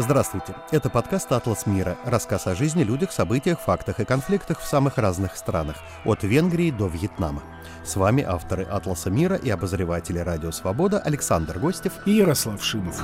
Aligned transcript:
Здравствуйте. 0.00 0.54
Это 0.70 0.88
подкаст 0.88 1.30
«Атлас 1.30 1.66
мира». 1.66 1.98
Рассказ 2.06 2.46
о 2.46 2.54
жизни, 2.54 2.84
людях, 2.84 3.12
событиях, 3.12 3.60
фактах 3.60 4.00
и 4.00 4.06
конфликтах 4.06 4.60
в 4.60 4.66
самых 4.66 4.96
разных 4.96 5.36
странах. 5.36 5.76
От 6.06 6.22
Венгрии 6.22 6.70
до 6.70 6.86
Вьетнама. 6.86 7.42
С 7.84 7.96
вами 7.96 8.22
авторы 8.22 8.64
«Атласа 8.64 9.10
мира» 9.10 9.36
и 9.36 9.50
обозреватели 9.50 10.18
«Радио 10.18 10.52
Свобода» 10.52 11.00
Александр 11.00 11.58
Гостев 11.58 11.92
и 12.06 12.12
Ярослав 12.12 12.64
Шимов. 12.64 12.98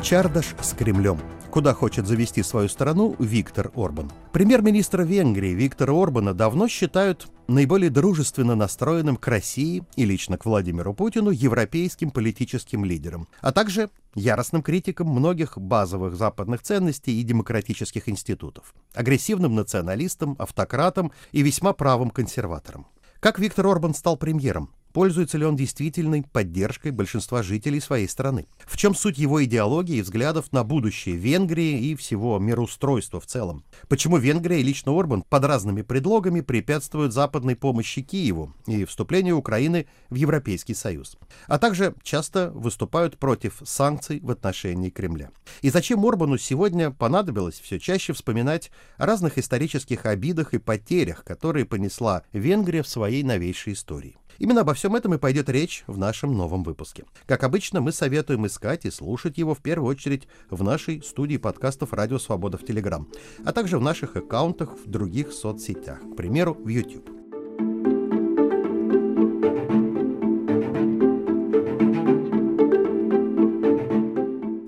Чардаш 0.00 0.46
с 0.62 0.72
Кремлем 0.72 1.20
куда 1.52 1.74
хочет 1.74 2.06
завести 2.06 2.42
свою 2.42 2.70
страну 2.70 3.14
Виктор 3.18 3.70
Орбан. 3.76 4.10
Премьер-министр 4.32 5.02
Венгрии 5.02 5.52
Виктора 5.52 5.92
Орбана 5.92 6.32
давно 6.32 6.66
считают 6.66 7.28
наиболее 7.46 7.90
дружественно 7.90 8.54
настроенным 8.54 9.18
к 9.18 9.28
России 9.28 9.84
и 9.94 10.06
лично 10.06 10.38
к 10.38 10.46
Владимиру 10.46 10.94
Путину 10.94 11.28
европейским 11.28 12.10
политическим 12.10 12.86
лидером, 12.86 13.28
а 13.42 13.52
также 13.52 13.90
яростным 14.14 14.62
критиком 14.62 15.08
многих 15.08 15.58
базовых 15.58 16.16
западных 16.16 16.62
ценностей 16.62 17.20
и 17.20 17.22
демократических 17.22 18.08
институтов, 18.08 18.72
агрессивным 18.94 19.54
националистом, 19.54 20.36
автократом 20.38 21.12
и 21.32 21.42
весьма 21.42 21.74
правым 21.74 22.08
консерватором. 22.08 22.86
Как 23.20 23.38
Виктор 23.38 23.66
Орбан 23.66 23.94
стал 23.94 24.16
премьером? 24.16 24.70
Пользуется 24.92 25.38
ли 25.38 25.46
он 25.46 25.56
действительной 25.56 26.22
поддержкой 26.22 26.92
большинства 26.92 27.42
жителей 27.42 27.80
своей 27.80 28.08
страны? 28.08 28.46
В 28.66 28.76
чем 28.76 28.94
суть 28.94 29.18
его 29.18 29.42
идеологии 29.44 29.96
и 29.96 30.02
взглядов 30.02 30.52
на 30.52 30.64
будущее 30.64 31.16
Венгрии 31.16 31.78
и 31.78 31.96
всего 31.96 32.38
мироустройства 32.38 33.20
в 33.20 33.26
целом? 33.26 33.64
Почему 33.88 34.18
Венгрия 34.18 34.60
и 34.60 34.62
лично 34.62 34.92
Орбан 34.92 35.22
под 35.22 35.44
разными 35.44 35.82
предлогами 35.82 36.42
препятствуют 36.42 37.14
западной 37.14 37.56
помощи 37.56 38.02
Киеву 38.02 38.54
и 38.66 38.84
вступлению 38.84 39.38
Украины 39.38 39.86
в 40.10 40.14
Европейский 40.16 40.74
Союз? 40.74 41.16
А 41.46 41.58
также 41.58 41.94
часто 42.02 42.50
выступают 42.50 43.18
против 43.18 43.62
санкций 43.64 44.20
в 44.20 44.30
отношении 44.30 44.90
Кремля. 44.90 45.30
И 45.62 45.70
зачем 45.70 46.04
Орбану 46.04 46.36
сегодня 46.36 46.90
понадобилось 46.90 47.60
все 47.60 47.80
чаще 47.80 48.12
вспоминать 48.12 48.70
о 48.98 49.06
разных 49.06 49.38
исторических 49.38 50.04
обидах 50.04 50.52
и 50.52 50.58
потерях, 50.58 51.24
которые 51.24 51.64
понесла 51.64 52.22
Венгрия 52.32 52.82
в 52.82 52.88
своей 52.88 53.22
новейшей 53.22 53.72
истории? 53.72 54.16
Именно 54.38 54.62
обо 54.62 54.74
всем 54.74 54.94
этом 54.94 55.14
и 55.14 55.18
пойдет 55.18 55.48
речь 55.48 55.84
в 55.86 55.98
нашем 55.98 56.36
новом 56.36 56.62
выпуске. 56.62 57.04
Как 57.26 57.44
обычно, 57.44 57.80
мы 57.80 57.92
советуем 57.92 58.46
искать 58.46 58.84
и 58.84 58.90
слушать 58.90 59.38
его 59.38 59.54
в 59.54 59.60
первую 59.60 59.90
очередь 59.90 60.28
в 60.50 60.62
нашей 60.62 61.02
студии 61.02 61.36
подкастов 61.36 61.92
«Радио 61.92 62.18
Свобода» 62.18 62.58
в 62.58 62.64
Телеграм, 62.64 63.08
а 63.44 63.52
также 63.52 63.78
в 63.78 63.82
наших 63.82 64.16
аккаунтах 64.16 64.76
в 64.84 64.90
других 64.90 65.32
соцсетях, 65.32 66.00
к 66.00 66.16
примеру, 66.16 66.54
в 66.54 66.68
YouTube. 66.68 67.21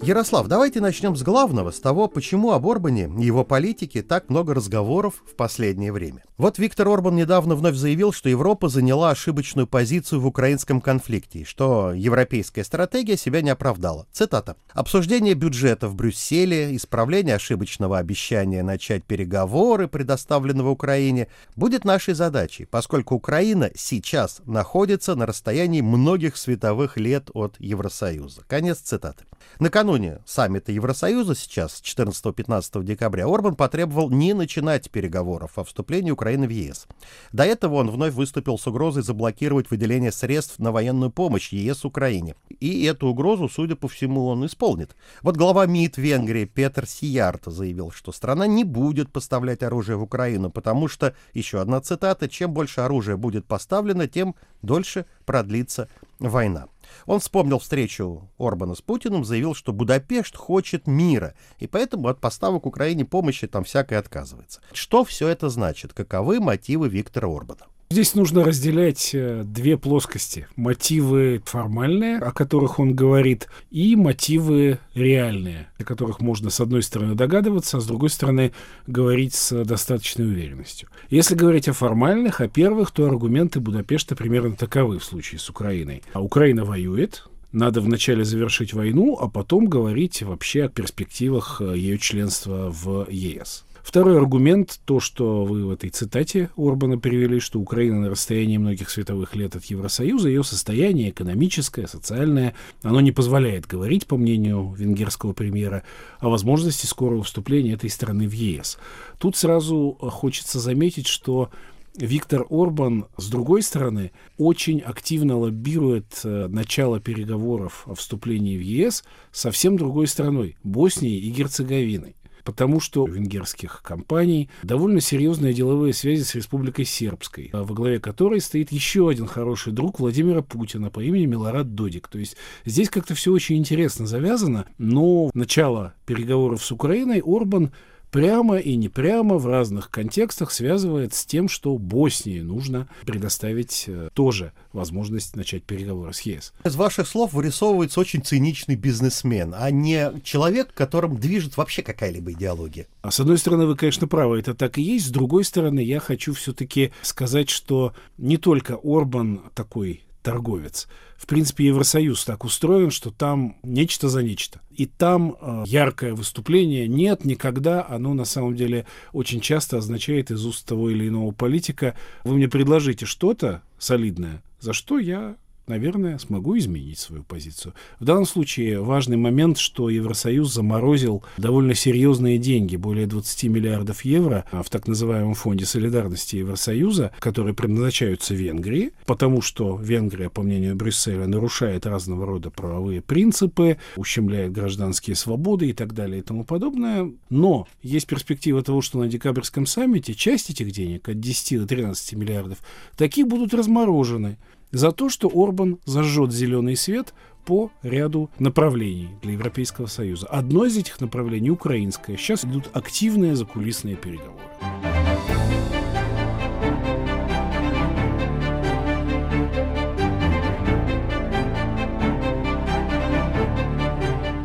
Ярослав, 0.04 0.48
давайте 0.48 0.82
начнем 0.82 1.16
с 1.16 1.22
главного, 1.22 1.70
с 1.70 1.80
того, 1.80 2.08
почему 2.08 2.52
об 2.52 2.68
Орбане 2.68 3.10
и 3.18 3.24
его 3.24 3.42
политике 3.42 4.02
так 4.02 4.28
много 4.28 4.52
разговоров 4.52 5.22
в 5.26 5.34
последнее 5.34 5.92
время. 5.92 6.22
Вот 6.36 6.58
Виктор 6.58 6.88
Орбан 6.88 7.16
недавно 7.16 7.54
вновь 7.54 7.76
заявил, 7.76 8.12
что 8.12 8.28
Европа 8.28 8.68
заняла 8.68 9.10
ошибочную 9.10 9.66
позицию 9.66 10.20
в 10.20 10.26
украинском 10.26 10.82
конфликте, 10.82 11.44
что 11.44 11.94
европейская 11.94 12.64
стратегия 12.64 13.16
себя 13.16 13.40
не 13.40 13.48
оправдала. 13.48 14.06
Цитата. 14.12 14.56
«Обсуждение 14.72 15.32
бюджета 15.32 15.88
в 15.88 15.94
Брюсселе, 15.94 16.76
исправление 16.76 17.36
ошибочного 17.36 17.96
обещания 17.96 18.62
начать 18.62 19.04
переговоры, 19.04 19.88
предоставленного 19.88 20.68
Украине, 20.68 21.28
будет 21.56 21.86
нашей 21.86 22.12
задачей, 22.12 22.66
поскольку 22.66 23.14
Украина 23.14 23.70
сейчас 23.74 24.42
находится 24.44 25.14
на 25.14 25.24
расстоянии 25.24 25.80
многих 25.80 26.36
световых 26.36 26.98
лет 26.98 27.30
от 27.32 27.56
Евросоюза». 27.58 28.42
Конец 28.48 28.80
цитаты. 28.80 29.24
Накануне 29.60 29.93
саммита 30.26 30.72
Евросоюза 30.72 31.34
сейчас, 31.34 31.80
14-15 31.82 32.82
декабря, 32.84 33.26
Орбан 33.26 33.56
потребовал 33.56 34.10
не 34.10 34.34
начинать 34.34 34.90
переговоров 34.90 35.58
о 35.58 35.64
вступлении 35.64 36.10
Украины 36.10 36.46
в 36.46 36.50
ЕС. 36.50 36.86
До 37.32 37.44
этого 37.44 37.76
он 37.76 37.90
вновь 37.90 38.14
выступил 38.14 38.58
с 38.58 38.66
угрозой 38.66 39.02
заблокировать 39.02 39.70
выделение 39.70 40.12
средств 40.12 40.58
на 40.58 40.72
военную 40.72 41.10
помощь 41.10 41.52
ЕС 41.52 41.84
Украине. 41.84 42.34
И 42.60 42.84
эту 42.84 43.08
угрозу, 43.08 43.48
судя 43.48 43.76
по 43.76 43.88
всему, 43.88 44.26
он 44.26 44.44
исполнит. 44.46 44.96
Вот 45.22 45.36
глава 45.36 45.66
МИД 45.66 45.98
Венгрии 45.98 46.44
Петр 46.44 46.86
Сиярт 46.86 47.44
заявил, 47.46 47.90
что 47.90 48.12
страна 48.12 48.46
не 48.46 48.64
будет 48.64 49.12
поставлять 49.12 49.62
оружие 49.62 49.96
в 49.96 50.02
Украину, 50.02 50.50
потому 50.50 50.88
что, 50.88 51.14
еще 51.32 51.60
одна 51.60 51.80
цитата, 51.80 52.28
чем 52.28 52.52
больше 52.52 52.80
оружия 52.80 53.16
будет 53.16 53.46
поставлено, 53.46 54.08
тем 54.08 54.34
дольше 54.62 55.06
продлится 55.24 55.88
война. 56.18 56.66
Он 57.06 57.20
вспомнил 57.20 57.58
встречу 57.58 58.30
Орбана 58.38 58.74
с 58.74 58.82
Путиным, 58.82 59.24
заявил, 59.24 59.54
что 59.54 59.72
Будапешт 59.72 60.36
хочет 60.36 60.86
мира, 60.86 61.34
и 61.58 61.66
поэтому 61.66 62.08
от 62.08 62.20
поставок 62.20 62.66
Украине 62.66 63.04
помощи 63.04 63.46
там 63.46 63.64
всякое 63.64 63.98
отказывается. 63.98 64.60
Что 64.72 65.04
все 65.04 65.28
это 65.28 65.48
значит? 65.48 65.92
Каковы 65.92 66.40
мотивы 66.40 66.88
Виктора 66.88 67.28
Орбана? 67.28 67.66
Здесь 67.90 68.14
нужно 68.14 68.42
разделять 68.44 69.10
э, 69.12 69.44
две 69.44 69.76
плоскости. 69.76 70.48
Мотивы 70.56 71.42
формальные, 71.44 72.18
о 72.18 72.32
которых 72.32 72.78
он 72.80 72.94
говорит, 72.94 73.48
и 73.70 73.94
мотивы 73.94 74.78
реальные, 74.94 75.68
о 75.78 75.84
которых 75.84 76.20
можно 76.20 76.50
с 76.50 76.60
одной 76.60 76.82
стороны 76.82 77.14
догадываться, 77.14 77.76
а 77.76 77.80
с 77.80 77.86
другой 77.86 78.10
стороны 78.10 78.52
говорить 78.86 79.34
с 79.34 79.64
достаточной 79.64 80.26
уверенностью. 80.26 80.88
Если 81.10 81.34
говорить 81.34 81.68
о 81.68 81.72
формальных, 81.72 82.40
о 82.40 82.48
первых, 82.48 82.90
то 82.90 83.06
аргументы 83.06 83.60
Будапешта 83.60 84.16
примерно 84.16 84.56
таковы 84.56 84.98
в 84.98 85.04
случае 85.04 85.38
с 85.38 85.48
Украиной. 85.48 86.02
А 86.14 86.20
Украина 86.20 86.64
воюет, 86.64 87.28
надо 87.52 87.80
вначале 87.80 88.24
завершить 88.24 88.72
войну, 88.72 89.16
а 89.20 89.28
потом 89.28 89.66
говорить 89.66 90.22
вообще 90.22 90.64
о 90.64 90.68
перспективах 90.68 91.60
э, 91.60 91.76
ее 91.76 91.98
членства 91.98 92.68
в 92.70 93.08
ЕС. 93.08 93.64
Второй 93.84 94.16
аргумент, 94.16 94.80
то, 94.86 94.98
что 94.98 95.44
вы 95.44 95.66
в 95.66 95.70
этой 95.70 95.90
цитате 95.90 96.48
Орбана 96.56 96.98
привели, 96.98 97.38
что 97.38 97.60
Украина 97.60 98.00
на 98.00 98.08
расстоянии 98.08 98.56
многих 98.56 98.88
световых 98.88 99.36
лет 99.36 99.56
от 99.56 99.64
Евросоюза, 99.66 100.30
ее 100.30 100.42
состояние 100.42 101.10
экономическое, 101.10 101.86
социальное, 101.86 102.54
оно 102.82 103.02
не 103.02 103.12
позволяет 103.12 103.66
говорить, 103.66 104.06
по 104.06 104.16
мнению 104.16 104.72
венгерского 104.72 105.34
премьера, 105.34 105.84
о 106.18 106.30
возможности 106.30 106.86
скорого 106.86 107.24
вступления 107.24 107.74
этой 107.74 107.90
страны 107.90 108.26
в 108.26 108.32
ЕС. 108.32 108.78
Тут 109.18 109.36
сразу 109.36 109.98
хочется 110.00 110.60
заметить, 110.60 111.06
что 111.06 111.50
Виктор 111.94 112.46
Орбан, 112.48 113.04
с 113.18 113.28
другой 113.28 113.62
стороны, 113.62 114.12
очень 114.38 114.80
активно 114.80 115.36
лоббирует 115.36 116.22
э, 116.24 116.48
начало 116.48 117.00
переговоров 117.00 117.82
о 117.86 117.94
вступлении 117.94 118.56
в 118.56 118.62
ЕС 118.62 119.04
совсем 119.30 119.76
другой 119.76 120.06
страной, 120.06 120.56
Боснией 120.64 121.20
и 121.20 121.30
Герцеговиной 121.30 122.16
потому 122.44 122.80
что 122.80 123.04
у 123.04 123.06
венгерских 123.06 123.82
компаний 123.82 124.50
довольно 124.62 125.00
серьезные 125.00 125.54
деловые 125.54 125.92
связи 125.92 126.22
с 126.22 126.34
Республикой 126.34 126.84
Сербской, 126.84 127.50
во 127.52 127.74
главе 127.74 127.98
которой 127.98 128.40
стоит 128.40 128.70
еще 128.70 129.08
один 129.08 129.26
хороший 129.26 129.72
друг 129.72 129.98
Владимира 129.98 130.42
Путина 130.42 130.90
по 130.90 131.00
имени 131.00 131.26
Милорад 131.26 131.74
Додик. 131.74 132.08
То 132.08 132.18
есть 132.18 132.36
здесь 132.64 132.90
как-то 132.90 133.14
все 133.14 133.32
очень 133.32 133.56
интересно 133.56 134.06
завязано, 134.06 134.66
но 134.78 135.30
начало 135.34 135.94
переговоров 136.06 136.64
с 136.64 136.70
Украиной 136.70 137.22
Орбан 137.24 137.72
прямо 138.14 138.58
и 138.58 138.76
не 138.76 138.88
прямо 138.88 139.38
в 139.38 139.46
разных 139.48 139.90
контекстах 139.90 140.52
связывает 140.52 141.14
с 141.14 141.26
тем, 141.26 141.48
что 141.48 141.76
Боснии 141.76 142.38
нужно 142.38 142.86
предоставить 143.04 143.86
э, 143.88 144.08
тоже 144.14 144.52
возможность 144.72 145.34
начать 145.34 145.64
переговоры 145.64 146.12
с 146.12 146.20
ЕС. 146.20 146.52
Из 146.64 146.76
ваших 146.76 147.08
слов 147.08 147.32
вырисовывается 147.32 147.98
очень 147.98 148.22
циничный 148.22 148.76
бизнесмен, 148.76 149.52
а 149.58 149.68
не 149.72 150.12
человек, 150.22 150.72
которым 150.74 151.16
движет 151.16 151.56
вообще 151.56 151.82
какая-либо 151.82 152.30
идеология. 152.30 152.86
А 153.02 153.10
с 153.10 153.18
одной 153.18 153.36
стороны, 153.36 153.66
вы, 153.66 153.74
конечно, 153.74 154.06
правы, 154.06 154.38
это 154.38 154.54
так 154.54 154.78
и 154.78 154.82
есть. 154.82 155.06
С 155.06 155.10
другой 155.10 155.42
стороны, 155.42 155.80
я 155.80 155.98
хочу 155.98 156.34
все-таки 156.34 156.92
сказать, 157.02 157.50
что 157.50 157.94
не 158.16 158.36
только 158.36 158.78
Орбан 158.80 159.40
такой 159.54 160.04
торговец. 160.24 160.88
В 161.16 161.26
принципе, 161.26 161.66
Евросоюз 161.66 162.24
так 162.24 162.44
устроен, 162.44 162.90
что 162.90 163.10
там 163.12 163.56
нечто 163.62 164.08
за 164.08 164.22
нечто. 164.22 164.60
И 164.70 164.86
там 164.86 165.36
э, 165.40 165.64
яркое 165.66 166.14
выступление 166.14 166.88
нет 166.88 167.24
никогда. 167.24 167.86
Оно 167.86 168.14
на 168.14 168.24
самом 168.24 168.56
деле 168.56 168.86
очень 169.12 169.40
часто 169.40 169.78
означает 169.78 170.32
из 170.32 170.44
уст 170.44 170.66
того 170.66 170.90
или 170.90 171.06
иного 171.06 171.30
политика, 171.30 171.94
вы 172.24 172.34
мне 172.34 172.48
предложите 172.48 173.06
что-то 173.06 173.62
солидное, 173.78 174.42
за 174.58 174.72
что 174.72 174.98
я 174.98 175.36
наверное, 175.66 176.18
смогу 176.18 176.56
изменить 176.58 176.98
свою 176.98 177.22
позицию. 177.22 177.74
В 177.98 178.04
данном 178.04 178.26
случае 178.26 178.80
важный 178.80 179.16
момент, 179.16 179.58
что 179.58 179.90
Евросоюз 179.90 180.52
заморозил 180.52 181.22
довольно 181.36 181.74
серьезные 181.74 182.38
деньги, 182.38 182.76
более 182.76 183.06
20 183.06 183.44
миллиардов 183.44 184.04
евро 184.04 184.44
в 184.52 184.68
так 184.70 184.86
называемом 184.88 185.34
фонде 185.34 185.64
солидарности 185.64 186.36
Евросоюза, 186.36 187.12
которые 187.18 187.54
предназначаются 187.54 188.34
Венгрии, 188.34 188.92
потому 189.06 189.42
что 189.42 189.76
Венгрия, 189.76 190.30
по 190.30 190.42
мнению 190.42 190.76
Брюсселя, 190.76 191.26
нарушает 191.26 191.86
разного 191.86 192.26
рода 192.26 192.50
правовые 192.50 193.00
принципы, 193.00 193.78
ущемляет 193.96 194.52
гражданские 194.52 195.16
свободы 195.16 195.70
и 195.70 195.72
так 195.72 195.94
далее 195.94 196.20
и 196.20 196.22
тому 196.22 196.44
подобное. 196.44 197.10
Но 197.30 197.66
есть 197.82 198.06
перспектива 198.06 198.62
того, 198.62 198.80
что 198.80 198.98
на 198.98 199.08
декабрьском 199.08 199.66
саммите 199.66 200.14
часть 200.14 200.50
этих 200.50 200.70
денег 200.72 201.08
от 201.08 201.20
10 201.20 201.60
до 201.60 201.66
13 201.66 202.12
миллиардов 202.14 202.58
такие 202.96 203.26
будут 203.26 203.54
разморожены 203.54 204.38
за 204.74 204.92
то, 204.92 205.08
что 205.08 205.30
Орбан 205.32 205.78
зажжет 205.84 206.32
зеленый 206.32 206.76
свет 206.76 207.14
по 207.44 207.70
ряду 207.82 208.30
направлений 208.38 209.10
для 209.22 209.32
Европейского 209.32 209.86
Союза. 209.86 210.26
Одно 210.26 210.64
из 210.64 210.76
этих 210.76 211.00
направлений 211.00 211.50
украинское. 211.50 212.16
Сейчас 212.16 212.44
идут 212.44 212.70
активные 212.72 213.36
закулисные 213.36 213.96
переговоры. 213.96 214.42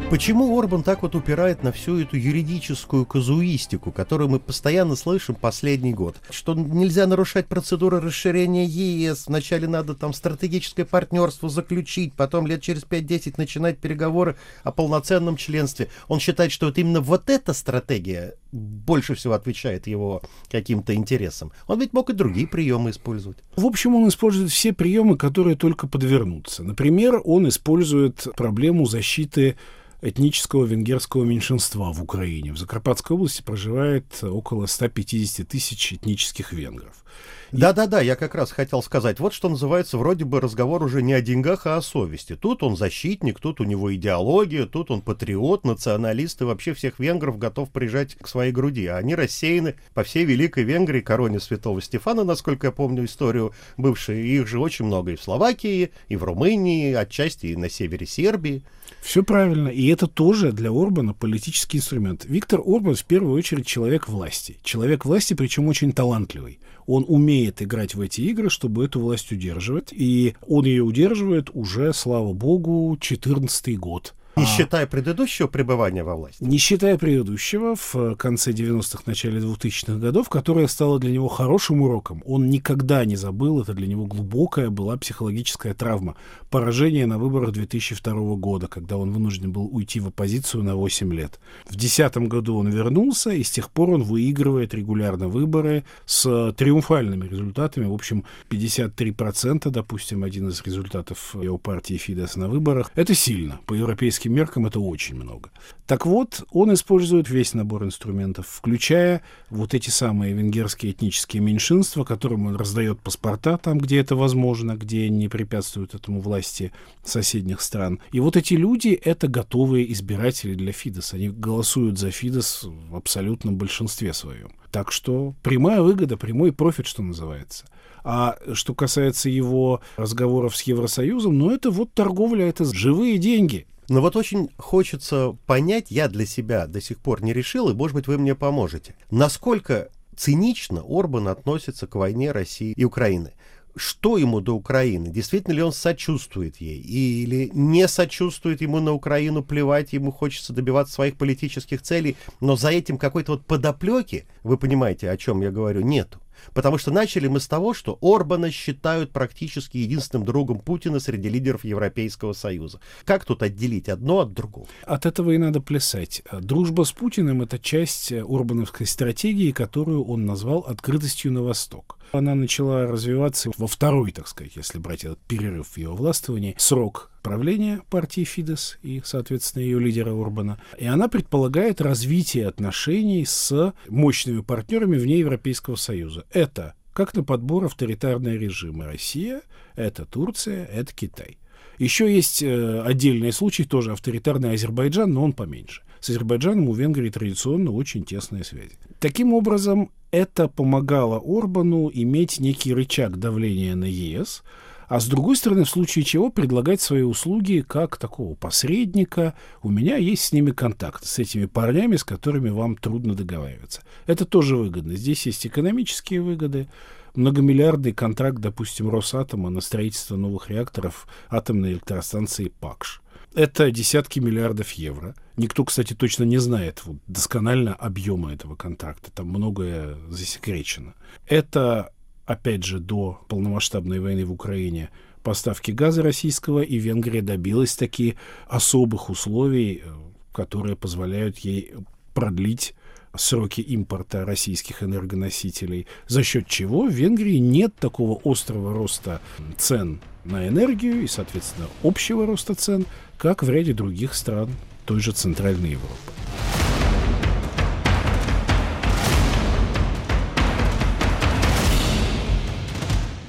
Почему 0.10 0.58
Орбан 0.58 0.82
так 0.82 1.04
вот 1.04 1.14
упирает 1.14 1.62
на 1.62 1.72
всю 1.72 2.00
эту 2.00 2.18
юридическую 2.18 3.06
казуистику, 3.06 3.92
которую 3.92 4.28
мы 4.28 4.40
постоянно 4.40 4.96
слышим 4.96 5.36
последний 5.36 5.94
год? 5.94 6.16
Что 6.32 6.56
нельзя 6.56 7.06
нарушать 7.06 7.46
процедуры 7.46 8.02
расширения 8.02 8.66
ЕС, 8.66 9.28
вначале 9.28 9.68
надо 9.68 9.94
там 9.94 10.14
стратегическое 10.14 10.86
партнерство 10.86 11.48
заключить, 11.48 12.14
потом 12.16 12.48
лет 12.48 12.64
через 12.64 12.86
5-10 12.86 13.36
начинать 13.38 13.78
переговоры 13.78 14.36
о 14.64 14.72
полноценном 14.72 15.38
членстве. 15.38 15.90
Он 16.08 16.20
считает, 16.20 16.52
что 16.52 16.66
вот 16.66 16.80
именно 16.80 17.02
вот 17.02 17.30
эта 17.30 17.54
стратегия 17.54 18.34
больше 18.52 19.14
всего 19.14 19.36
отвечает 19.36 19.86
его 19.86 20.24
каким-то 20.50 20.96
интересам. 20.96 21.52
Он 21.68 21.80
ведь 21.80 21.94
мог 21.94 22.10
и 22.10 22.14
другие 22.14 22.48
приемы 22.48 22.90
использовать. 22.90 23.38
В 23.56 23.64
общем, 23.64 23.94
он 23.94 24.10
использует 24.10 24.50
все 24.50 24.74
приемы, 24.74 25.18
которые 25.18 25.56
только 25.56 25.86
подвернутся. 25.86 26.64
Например, 26.64 27.22
он 27.24 27.48
использует 27.48 28.28
проблему 28.36 28.88
защиты 28.88 29.56
этнического 30.02 30.66
венгерского 30.66 31.24
меньшинства 31.24 31.92
в 31.92 32.02
Украине. 32.02 32.54
В 32.54 32.58
Закарпатской 32.58 33.16
области 33.16 33.42
проживает 33.42 34.24
около 34.24 34.66
150 34.66 35.48
тысяч 35.48 35.94
этнических 35.94 36.54
венгров. 36.54 37.04
Да-да-да, 37.52 38.00
я 38.00 38.16
как 38.16 38.36
раз 38.36 38.52
хотел 38.52 38.84
сказать, 38.84 39.20
вот 39.20 39.34
что 39.34 39.50
называется, 39.50 39.98
вроде 39.98 40.24
бы 40.24 40.40
разговор 40.40 40.84
уже 40.84 41.02
не 41.02 41.14
о 41.14 41.22
деньгах, 41.22 41.66
а 41.66 41.78
о 41.78 41.82
совести. 41.82 42.36
Тут 42.36 42.62
он 42.62 42.78
защитник, 42.78 43.40
тут 43.40 43.60
у 43.60 43.64
него 43.64 43.94
идеология, 43.96 44.68
тут 44.68 44.92
он 44.92 45.02
патриот, 45.02 45.64
националист 45.66 46.42
и 46.42 46.44
вообще 46.44 46.76
всех 46.76 47.00
венгров 47.00 47.40
готов 47.40 47.72
прижать 47.72 48.16
к 48.16 48.28
своей 48.28 48.52
груди. 48.52 48.86
А 48.86 48.98
они 48.98 49.16
рассеяны 49.16 49.76
по 49.96 50.04
всей 50.04 50.26
Великой 50.26 50.64
Венгрии, 50.64 51.02
короне 51.02 51.40
святого 51.40 51.82
Стефана, 51.82 52.24
насколько 52.24 52.68
я 52.68 52.72
помню 52.72 53.06
историю 53.06 53.54
бывшей. 53.78 54.28
Их 54.28 54.48
же 54.48 54.60
очень 54.60 54.86
много 54.86 55.12
и 55.12 55.16
в 55.16 55.24
Словакии, 55.24 55.92
и 56.08 56.16
в 56.16 56.24
Румынии, 56.24 56.94
отчасти 56.94 57.48
и 57.48 57.56
на 57.56 57.68
севере 57.70 58.06
Сербии. 58.06 58.64
Все 59.02 59.24
правильно. 59.24 59.70
И 59.70 59.88
это 59.88 60.08
тоже 60.08 60.52
для 60.52 60.70
Орбана 60.70 61.14
политический 61.14 61.78
инструмент. 61.78 62.26
Виктор 62.26 62.60
Орбан 62.60 62.96
в 62.96 63.06
первую 63.06 63.34
очередь 63.34 63.66
человек 63.66 64.08
власти. 64.08 64.58
Человек 64.64 65.06
власти, 65.06 65.34
причем 65.34 65.68
очень 65.68 65.94
талантливый. 65.94 66.60
Он 66.86 67.06
умеет 67.08 67.62
играть 67.62 67.96
в 67.96 68.02
эти 68.02 68.22
игры, 68.22 68.50
чтобы 68.50 68.86
эту 68.86 69.00
власть 69.00 69.32
удерживать. 69.32 69.90
И 69.92 70.36
он 70.48 70.66
ее 70.66 70.84
удерживает 70.84 71.50
уже, 71.54 71.94
слава 71.94 72.34
богу, 72.34 72.98
14 73.00 73.78
год. 73.80 74.14
Не 74.40 74.46
а. 74.46 74.48
считая 74.48 74.88
предыдущего 74.88 75.48
пребывания 75.48 76.04
во 76.04 76.16
власти? 76.16 76.44
Не 76.44 76.58
считая 76.58 76.98
предыдущего 76.98 77.76
в 77.76 78.16
конце 78.16 78.52
90-х, 78.52 79.04
начале 79.06 79.42
2000-х 79.42 80.00
годов, 80.00 80.30
которое 80.30 80.68
стало 80.68 81.00
для 81.00 81.12
него 81.12 81.28
хорошим 81.28 81.82
уроком. 81.82 82.24
Он 82.26 82.50
никогда 82.50 83.04
не 83.04 83.16
забыл, 83.18 83.62
это 83.62 83.74
для 83.74 83.88
него 83.88 84.06
глубокая 84.06 84.70
была 84.70 84.96
психологическая 84.98 85.74
травма. 85.74 86.16
Поражение 86.50 87.06
на 87.06 87.18
выборах 87.18 87.52
2002 87.52 88.36
года, 88.36 88.68
когда 88.68 88.98
он 88.98 89.12
вынужден 89.12 89.52
был 89.52 89.68
уйти 89.72 90.00
в 90.00 90.08
оппозицию 90.08 90.64
на 90.64 90.76
8 90.76 91.14
лет. 91.14 91.40
В 91.66 91.76
2010 91.76 92.18
году 92.30 92.58
он 92.58 92.70
вернулся, 92.70 93.32
и 93.32 93.44
с 93.44 93.52
тех 93.52 93.70
пор 93.70 93.90
он 93.90 94.04
выигрывает 94.04 94.74
регулярно 94.74 95.28
выборы 95.28 95.84
с 96.06 96.54
триумфальными 96.54 97.28
результатами. 97.28 97.86
В 97.86 97.94
общем, 97.94 98.24
53%, 98.50 99.70
допустим, 99.70 100.24
один 100.24 100.48
из 100.48 100.62
результатов 100.64 101.36
его 101.36 101.58
партии 101.58 101.96
Фидес 101.96 102.36
на 102.36 102.48
выборах. 102.48 102.92
Это 102.96 103.14
сильно. 103.14 103.60
По 103.66 103.74
европейским 103.74 104.29
европейским 104.30 104.34
меркам 104.34 104.66
это 104.66 104.80
очень 104.80 105.16
много. 105.16 105.50
Так 105.86 106.06
вот, 106.06 106.44
он 106.52 106.74
использует 106.74 107.30
весь 107.30 107.54
набор 107.54 107.84
инструментов, 107.84 108.48
включая 108.48 109.22
вот 109.50 109.74
эти 109.74 109.90
самые 109.90 110.34
венгерские 110.34 110.92
этнические 110.92 111.42
меньшинства, 111.42 112.04
которым 112.04 112.48
он 112.48 112.56
раздает 112.56 113.00
паспорта 113.00 113.58
там, 113.58 113.80
где 113.80 114.00
это 114.00 114.16
возможно, 114.16 114.76
где 114.76 115.10
не 115.10 115.28
препятствуют 115.28 115.96
этому 115.96 116.22
власти 116.22 116.72
соседних 117.04 117.62
стран. 117.62 118.00
И 118.12 118.20
вот 118.20 118.38
эти 118.38 118.54
люди— 118.54 118.90
это 119.06 119.28
готовые 119.28 119.92
избиратели 119.92 120.56
для 120.56 120.72
Фидес. 120.72 121.14
Они 121.14 121.30
голосуют 121.30 121.98
за 121.98 122.12
Фидес 122.12 122.64
в 122.64 122.96
абсолютном 122.96 123.58
большинстве 123.58 124.14
своем. 124.14 124.52
Так 124.72 124.92
что 124.92 125.34
прямая 125.42 125.82
выгода, 125.82 126.16
прямой 126.16 126.54
профит, 126.54 126.86
что 126.86 127.02
называется. 127.02 127.66
А 128.04 128.38
что 128.54 128.74
касается 128.74 129.30
его 129.30 129.82
разговоров 129.98 130.56
с 130.56 130.62
Евросоюзом, 130.62 131.38
ну 131.38 131.52
это 131.52 131.72
вот 131.72 131.94
торговля, 131.94 132.48
это 132.48 132.64
живые 132.66 133.18
деньги. 133.18 133.66
Но 133.90 134.02
вот 134.02 134.16
очень 134.16 134.50
хочется 134.58 135.36
понять, 135.48 135.88
я 135.90 136.08
для 136.08 136.26
себя 136.26 136.68
до 136.68 136.80
сих 136.80 137.00
пор 137.00 137.24
не 137.24 137.34
решил, 137.34 137.70
и, 137.70 137.74
может 137.74 137.96
быть, 137.96 138.08
вы 138.08 138.20
мне 138.20 138.36
поможете. 138.36 138.96
Насколько 139.10 139.90
цинично 140.16 140.84
Орбан 140.88 141.28
относится 141.28 141.88
к 141.88 141.96
войне 141.96 142.32
России 142.32 142.74
и 142.78 142.84
Украины? 142.86 143.34
Что 143.76 144.18
ему 144.18 144.42
до 144.42 144.56
Украины? 144.56 145.10
Действительно 145.10 145.54
ли 145.54 145.64
он 145.64 145.72
сочувствует 145.72 146.58
ей? 146.58 146.80
Или 146.82 147.50
не 147.54 147.88
сочувствует 147.88 148.62
ему 148.62 148.80
на 148.80 148.94
Украину, 148.94 149.44
плевать, 149.44 149.94
ему 149.94 150.12
хочется 150.12 150.54
добиваться 150.54 150.94
своих 150.94 151.18
политических 151.18 151.82
целей, 151.82 152.16
но 152.42 152.56
за 152.56 152.70
этим 152.70 152.98
какой-то 152.98 153.34
вот 153.34 153.46
подоплеки, 153.46 154.26
вы 154.44 154.58
понимаете, 154.58 155.10
о 155.10 155.18
чем 155.18 155.42
я 155.42 155.50
говорю, 155.50 155.82
нету. 155.82 156.20
Потому 156.54 156.78
что 156.78 156.92
начали 156.92 157.28
мы 157.28 157.40
с 157.40 157.48
того, 157.48 157.74
что 157.74 157.98
Орбана 158.02 158.52
считают 158.52 159.12
практически 159.12 159.78
единственным 159.78 160.26
другом 160.26 160.60
Путина 160.60 161.00
среди 161.00 161.30
лидеров 161.30 161.64
Европейского 161.64 162.34
Союза. 162.34 162.80
Как 163.06 163.26
тут 163.26 163.44
отделить 163.44 163.90
одно 163.90 164.20
от 164.20 164.34
другого? 164.34 164.68
От 164.86 165.06
этого 165.06 165.32
и 165.32 165.38
надо 165.38 165.62
плясать. 165.62 166.24
Дружба 166.32 166.84
с 166.84 166.92
Путиным— 166.92 167.42
это 167.44 167.60
часть 167.60 168.12
Орбановской 168.12 168.88
стратегии, 168.88 169.52
которую 169.52 170.04
он 170.06 170.26
назвал 170.26 170.60
«открытостью 170.60 171.32
на 171.32 171.44
восток». 171.44 171.99
Она 172.12 172.36
начала 172.36 172.88
развиваться 172.88 173.52
во 173.58 173.68
второй, 173.68 174.12
так 174.12 174.28
сказать, 174.28 174.56
если 174.56 174.80
брать 174.80 175.04
этот 175.04 175.20
перерыв 175.20 175.68
в 175.68 175.78
ее 175.78 175.90
властвовании, 175.90 176.56
срок 176.58 177.12
правления 177.22 177.82
партии 177.90 178.24
Фидес 178.24 178.80
и, 178.82 179.02
соответственно, 179.04 179.64
ее 179.64 179.80
лидера 179.80 180.12
Орбана. 180.12 180.60
И 180.78 180.86
она 180.86 181.08
предполагает 181.08 181.82
развитие 181.82 182.48
отношений 182.48 183.26
с 183.26 183.74
мощными 183.88 184.42
партнерами 184.42 184.98
вне 184.98 185.20
Европейского 185.20 185.76
Союза. 185.76 186.26
Это 186.32 186.76
как 186.94 187.16
на 187.16 187.24
подбор 187.24 187.66
авторитарные 187.66 188.38
режимы. 188.38 188.86
Россия, 188.86 189.42
это 189.76 190.06
Турция, 190.06 190.66
это 190.66 190.94
Китай. 190.94 191.38
Еще 191.78 192.14
есть 192.14 192.44
э, 192.44 192.82
отдельные 192.82 193.32
случаи, 193.32 193.64
тоже 193.64 193.94
авторитарный 193.94 194.52
Азербайджан, 194.54 195.14
но 195.14 195.24
он 195.24 195.32
поменьше. 195.32 195.82
С 196.02 196.10
Азербайджаном 196.10 196.68
у 196.68 196.74
Венгрии 196.74 197.10
традиционно 197.10 197.72
очень 197.72 198.04
тесные 198.04 198.44
связи. 198.44 198.78
Таким 199.00 199.34
образом, 199.34 199.92
это 200.12 200.48
помогало 200.48 201.22
Орбану 201.24 201.90
иметь 201.94 202.40
некий 202.40 202.74
рычаг 202.74 203.18
давления 203.18 203.76
на 203.76 203.86
ЕС, 203.86 204.44
а 204.88 205.00
с 205.00 205.08
другой 205.08 205.36
стороны, 205.36 205.66
в 205.66 205.70
случае 205.70 206.04
чего 206.04 206.32
предлагать 206.32 206.82
свои 206.82 207.04
услуги 207.04 207.64
как 207.66 207.98
такого 207.98 208.34
посредника. 208.34 209.36
У 209.62 209.70
меня 209.70 209.98
есть 209.98 210.26
с 210.26 210.32
ними 210.32 210.50
контакт, 210.50 211.06
с 211.06 211.20
этими 211.20 211.46
парнями, 211.46 211.96
с 211.96 212.04
которыми 212.04 212.50
вам 212.50 212.76
трудно 212.76 213.14
договариваться. 213.14 213.84
Это 214.08 214.26
тоже 214.26 214.58
выгодно. 214.58 214.96
Здесь 214.96 215.28
есть 215.28 215.46
экономические 215.46 216.22
выгоды, 216.22 216.70
многомиллиардный 217.14 217.94
контракт, 217.94 218.40
допустим, 218.40 218.90
Росатома 218.90 219.52
на 219.52 219.62
строительство 219.62 220.16
новых 220.16 220.50
реакторов 220.50 221.08
атомной 221.30 221.74
электростанции 221.74 222.52
ПАКШ. 222.60 223.02
Это 223.36 223.72
десятки 223.72 224.20
миллиардов 224.20 224.72
евро. 224.72 225.16
Никто, 225.38 225.64
кстати, 225.64 225.94
точно 225.94 226.24
не 226.24 226.38
знает 226.38 226.82
вот, 226.86 226.98
досконально 227.08 227.74
объема 227.74 228.34
этого 228.34 228.56
контракта. 228.56 229.12
Там 229.12 229.28
многое 229.28 229.98
засекречено. 230.10 230.96
Это 231.28 231.92
опять 232.30 232.64
же, 232.64 232.80
до 232.80 233.20
полномасштабной 233.28 234.00
войны 234.00 234.24
в 234.24 234.32
Украине 234.32 234.90
поставки 235.24 235.72
газа 235.72 236.04
российского, 236.04 236.62
и 236.62 236.78
Венгрия 236.78 237.22
добилась 237.22 237.76
таки 237.76 238.16
особых 238.48 239.10
условий, 239.10 239.82
э, 239.84 239.90
которые 240.32 240.76
позволяют 240.76 241.40
ей 241.40 241.74
продлить 242.14 242.76
сроки 243.16 243.62
импорта 243.62 244.26
российских 244.26 244.84
энергоносителей, 244.84 245.88
за 246.08 246.22
счет 246.22 246.48
чего 246.48 246.86
в 246.86 246.92
Венгрии 246.92 247.38
нет 247.38 247.74
такого 247.76 248.22
острого 248.24 248.74
роста 248.74 249.20
цен 249.58 250.00
на 250.24 250.48
энергию 250.48 251.02
и, 251.02 251.08
соответственно, 251.08 251.68
общего 251.82 252.28
роста 252.28 252.54
цен, 252.54 252.86
как 253.20 253.44
в 253.44 253.50
ряде 253.50 253.74
других 253.74 254.16
стран 254.16 254.50
той 254.86 255.02
же 255.02 255.12
Центральной 255.12 255.72
Европы. 255.72 255.94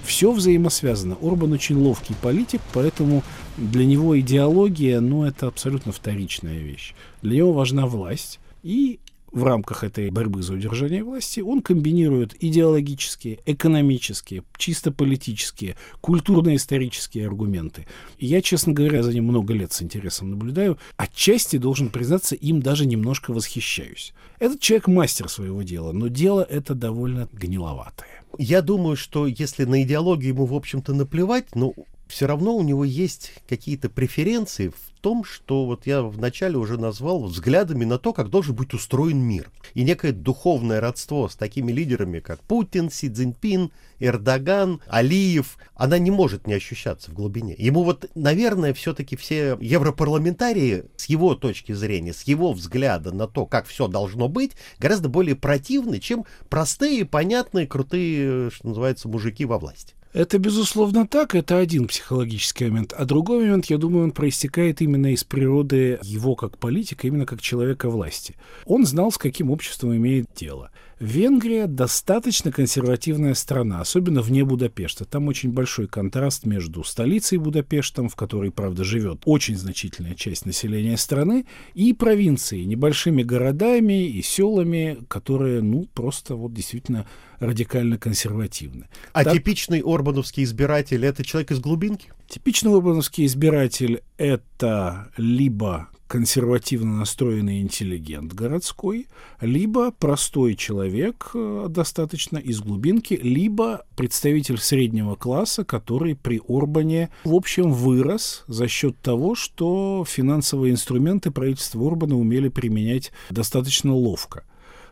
все 0.05 0.33
взаимосвязано. 0.33 1.17
Орбан 1.23 1.53
очень 1.53 1.77
ловкий 1.77 2.15
политик, 2.21 2.61
поэтому 2.75 3.23
для 3.57 3.87
него 3.87 4.21
идеология, 4.21 5.01
ну, 5.01 5.25
это 5.25 5.47
абсолютно 5.47 5.93
вторичная 5.93 6.59
вещь. 6.59 6.93
Для 7.23 7.39
него 7.39 7.55
важна 7.55 7.87
власть. 7.87 8.39
И 8.63 9.01
в 9.33 9.45
рамках 9.45 9.85
этой 9.85 10.11
борьбы 10.11 10.43
за 10.43 10.55
удержание 10.55 11.05
власти 11.05 11.41
он 11.41 11.63
комбинирует 11.63 12.35
идеологические, 12.43 13.39
экономические, 13.47 14.43
чисто 14.57 14.91
политические, 14.91 15.77
культурно-исторические 16.01 17.27
аргументы. 17.27 17.87
И 18.19 18.27
я, 18.27 18.43
честно 18.43 18.73
говоря, 18.73 19.03
за 19.03 19.13
ним 19.13 19.25
много 19.25 19.55
лет 19.55 19.73
с 19.73 19.83
интересом 19.83 20.31
наблюдаю. 20.31 20.79
Отчасти, 20.97 21.57
должен 21.59 21.91
признаться, 21.91 22.35
им 22.35 22.61
даже 22.61 22.87
немножко 22.87 23.33
восхищаюсь. 23.33 24.13
Этот 24.39 24.61
человек 24.61 24.89
мастер 24.89 25.29
своего 25.29 25.63
дела, 25.63 25.93
но 25.93 26.09
дело 26.09 26.43
это 26.43 26.75
довольно 26.75 27.29
гниловатое. 27.33 28.25
Я 28.39 28.63
думаю, 28.63 28.97
что 28.97 29.27
если 29.27 29.65
на 29.65 29.83
идеологию 29.83 30.35
ему, 30.35 30.47
в 30.47 30.55
общем-то, 30.55 30.95
наплевать, 30.95 31.55
но 31.55 31.75
все 32.09 32.27
равно 32.27 32.57
у 32.57 32.63
него 32.63 32.85
есть 32.85 33.33
какие-то 33.49 33.89
преференции 33.89 34.69
в 34.69 34.90
том, 35.01 35.25
что 35.25 35.67
вот 35.67 35.87
я 35.87 36.03
вначале 36.03 36.57
уже 36.57 36.79
назвал 36.79 37.25
взглядами 37.25 37.85
на 37.85 37.99
то, 37.99 38.13
как 38.13 38.29
должен 38.29 38.55
быть 38.55 38.75
устроен 38.75 39.19
мир. 39.19 39.51
И 39.75 39.83
некое 39.83 40.13
духовное 40.13 40.81
родство 40.81 41.29
с 41.29 41.37
такими 41.37 41.73
лидерами, 41.73 42.21
как 42.21 42.41
Путин, 42.43 42.91
Си 42.91 43.09
Цзиньпин, 43.09 43.73
Эрдоган, 43.99 44.81
Алиев, 44.87 45.59
она 45.75 45.99
не 45.99 46.11
может 46.11 46.47
не 46.47 46.55
ощущаться 46.55 47.11
в 47.11 47.15
глубине. 47.15 47.55
Ему 47.59 47.83
вот, 47.83 48.11
наверное, 48.15 48.75
все-таки 48.75 49.17
все 49.17 49.57
европарламентарии 49.61 50.85
с 50.97 51.07
его 51.07 51.35
точки 51.35 51.73
зрения, 51.73 52.13
с 52.13 52.23
его 52.23 52.53
взгляда 52.53 53.13
на 53.13 53.27
то, 53.27 53.47
как 53.47 53.67
все 53.67 53.89
должно 53.89 54.29
быть, 54.29 54.53
гораздо 54.79 55.09
более 55.09 55.37
противны, 55.37 55.99
чем 55.99 56.25
простые, 56.49 57.05
понятные, 57.05 57.67
крутые, 57.67 58.51
что 58.51 58.69
называется, 58.69 59.09
мужики 59.09 59.45
во 59.45 59.59
власти. 59.59 59.95
Это, 60.13 60.39
безусловно, 60.39 61.07
так, 61.07 61.37
это 61.37 61.59
один 61.59 61.87
психологический 61.87 62.65
момент. 62.65 62.93
А 62.97 63.05
другой 63.05 63.41
момент, 63.45 63.67
я 63.67 63.79
думаю, 63.79 64.05
он 64.05 64.11
проистекает 64.11 64.81
именно 64.81 65.13
из 65.13 65.23
природы 65.23 66.01
его 66.03 66.35
как 66.35 66.59
политика, 66.59 67.07
именно 67.07 67.27
как 67.27 67.41
человека 67.41 67.89
власти. 67.89 68.35
Он 68.67 68.85
знал, 68.85 69.13
с 69.13 69.19
каким 69.19 69.51
обществом 69.51 69.95
имеет 69.95 70.27
дело. 70.35 70.71
Венгрия 71.01 71.67
достаточно 71.67 72.53
консервативная 72.53 73.33
страна, 73.33 73.81
особенно 73.81 74.21
вне 74.21 74.45
Будапешта. 74.45 75.07
Там 75.07 75.29
очень 75.29 75.51
большой 75.51 75.89
контраст 75.89 76.45
между 76.45 76.85
столицей 76.85 77.39
Будапештом, 77.39 78.11
в 78.11 78.17
которой, 78.17 78.51
правда, 78.51 78.85
живет 78.85 79.23
очень 79.25 79.57
значительная 79.57 80.15
часть 80.15 80.45
населения 80.45 80.99
страны, 80.99 81.47
и 81.73 81.95
провинцией, 81.95 82.67
небольшими 82.67 83.23
городами 83.23 84.07
и 84.09 84.21
селами, 84.21 84.99
которые, 85.09 85.63
ну, 85.63 85.89
просто 85.95 86.35
вот 86.35 86.53
действительно 86.53 87.07
радикально 87.39 87.97
консервативны. 87.97 88.89
А 89.15 89.25
так, 89.25 89.33
типичный 89.33 89.81
орбановский 89.83 90.45
избиратель— 90.45 91.03
это 91.07 91.25
человек 91.25 91.51
из 91.51 91.61
глубинки? 91.61 92.13
Типичный 92.31 92.73
орбановский 92.73 93.27
избиратель— 93.27 94.03
это 94.17 95.11
либо 95.17 95.89
консервативно 96.07 96.99
настроенный 96.99 97.61
интеллигент 97.61 98.33
городской, 98.35 99.09
либо 99.41 99.91
простой 99.91 100.55
человек 100.55 101.33
э, 101.35 101.67
достаточно 101.69 102.39
из 102.39 102.61
глубинки, 102.61 103.15
либо 103.21 103.85
представитель 103.97 104.59
среднего 104.59 105.17
класса, 105.17 105.65
который 105.65 106.15
при 106.15 106.41
Орбане, 106.49 107.11
в 107.25 107.35
общем, 107.35 107.73
вырос 107.73 108.45
за 108.47 108.69
счет 108.69 108.97
того, 109.01 109.35
что 109.35 110.05
финансовые 110.07 110.73
инструменты 110.73 111.33
правительства 111.33 111.85
Орбана 111.85 112.17
умели 112.17 112.49
применять 112.49 113.11
достаточно 113.31 113.93
ловко. 113.93 114.45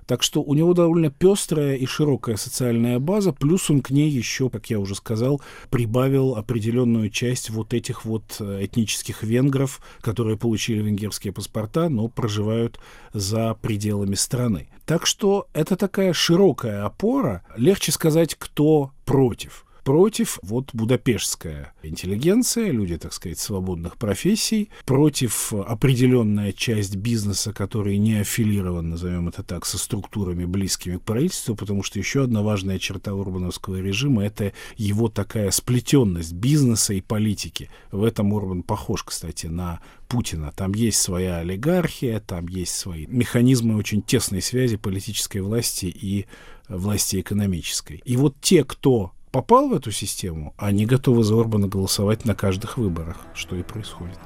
Так 0.09 0.23
что 0.23 0.43
у 0.43 0.55
него 0.55 0.73
довольно 0.73 1.11
пестрая 1.11 1.77
и 1.77 1.85
широкая 1.85 2.37
социальная 2.37 2.99
база, 2.99 3.35
плюс 3.35 3.71
он 3.71 3.83
к 3.83 3.91
ней 3.91 4.09
еще, 4.09 4.49
как 4.49 4.71
я 4.71 4.81
уже 4.81 4.95
сказал, 4.95 5.43
прибавил 5.69 6.35
определенную 6.35 7.11
часть 7.11 7.51
вот 7.51 7.75
этих 7.75 8.07
вот 8.07 8.39
э, 8.41 8.65
этнических 8.65 9.23
венгров, 9.23 9.83
которые 10.01 10.39
получили 10.39 10.81
венгерские 10.81 11.35
паспорта, 11.35 11.91
но 11.91 12.09
проживают 12.09 12.81
за 13.13 13.53
пределами 13.61 14.15
страны. 14.15 14.71
Так 14.87 15.05
что 15.05 15.47
это 15.53 15.77
такая 15.77 16.15
широкая 16.15 16.87
опора. 16.87 17.43
Легче 17.59 17.93
сказать, 17.93 18.35
кто 18.35 18.93
против 19.05 19.67
против 19.89 20.39
вот 20.43 20.69
будапештская 20.75 21.73
интеллигенция, 21.83 22.73
люди, 22.73 22.99
так 22.99 23.15
сказать, 23.15 23.39
свободных 23.39 23.97
профессий, 23.97 24.69
против 24.85 25.51
определенная 25.55 26.53
часть 26.53 26.97
бизнеса, 26.97 27.55
который 27.55 27.97
не 27.97 28.17
аффилирован, 28.17 28.91
назовем 28.91 29.29
это 29.29 29.43
так, 29.43 29.65
со 29.65 29.79
структурами, 29.79 30.45
близкими 30.45 30.99
к 30.99 31.03
правительству, 31.05 31.57
потому 31.57 31.83
что 31.83 31.99
еще 31.99 32.25
одна 32.25 32.43
важная 32.43 32.79
черта 32.79 33.15
урбановского 33.15 33.81
режима— 33.81 34.25
это 34.27 34.53
его 34.77 35.09
такая 35.09 35.51
сплетенность 35.51 36.35
бизнеса 36.35 36.93
и 36.93 37.01
политики. 37.01 37.71
В 37.91 38.05
этом 38.05 38.35
Урбан 38.35 38.65
похож, 38.65 39.05
кстати, 39.05 39.47
на 39.47 39.81
Путина. 40.07 40.53
Там 40.55 40.75
есть 40.75 41.01
своя 41.01 41.39
олигархия, 41.39 42.21
там 42.21 42.47
есть 42.49 42.75
свои 42.75 43.07
механизмы 43.07 43.75
очень 43.77 44.03
тесной 44.03 44.43
связи 44.43 44.77
политической 44.77 45.39
власти 45.39 45.87
и 45.87 46.27
власти 46.69 47.21
экономической. 47.21 48.03
И 48.05 48.19
вот 48.19 48.37
те, 48.43 48.65
кто 48.65 49.13
попал 49.31 49.69
в 49.69 49.75
эту 49.75 49.91
систему, 49.91 50.55
они 50.57 50.87
готовы 50.87 51.23
за 51.23 51.39
Орбана 51.39 51.69
голосовать 51.69 52.25
на 52.25 52.35
каждых 52.35 52.79
выборах, 52.79 53.17
что 53.35 53.57
и 53.57 53.63
происходит. 53.63 54.19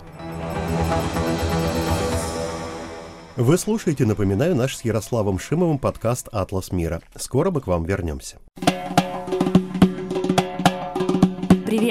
Вы 3.37 3.57
слушаете, 3.57 4.05
напоминаю, 4.05 4.55
наш 4.55 4.77
с 4.77 4.85
Ярославом 4.85 5.39
Шимовым 5.39 5.79
подкаст 5.79 6.29
«Атлас 6.33 6.71
мира». 6.71 7.01
Скоро 7.17 7.51
мы 7.51 7.61
к 7.63 7.67
вам 7.67 7.85
вернемся. 7.85 8.39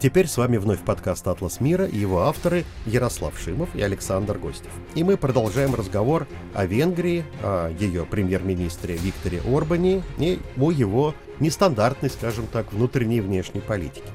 Теперь 0.00 0.28
с 0.28 0.38
вами 0.38 0.56
вновь 0.56 0.80
подкаст 0.80 1.28
«Атлас 1.28 1.60
мира» 1.60 1.84
и 1.84 1.98
его 1.98 2.22
авторы 2.22 2.64
Ярослав 2.86 3.38
Шимов 3.38 3.68
и 3.76 3.82
Александр 3.82 4.38
Гостев. 4.38 4.70
И 4.94 5.04
мы 5.04 5.18
продолжаем 5.18 5.74
разговор 5.74 6.26
о 6.54 6.64
Венгрии, 6.64 7.22
о 7.42 7.68
ее 7.68 8.06
премьер-министре 8.06 8.96
Викторе 8.96 9.42
Орбане 9.46 10.02
и 10.16 10.40
о 10.58 10.70
его 10.70 11.14
нестандартной, 11.38 12.08
скажем 12.08 12.46
так, 12.46 12.72
внутренней 12.72 13.18
и 13.18 13.20
внешней 13.20 13.60
политике. 13.60 14.08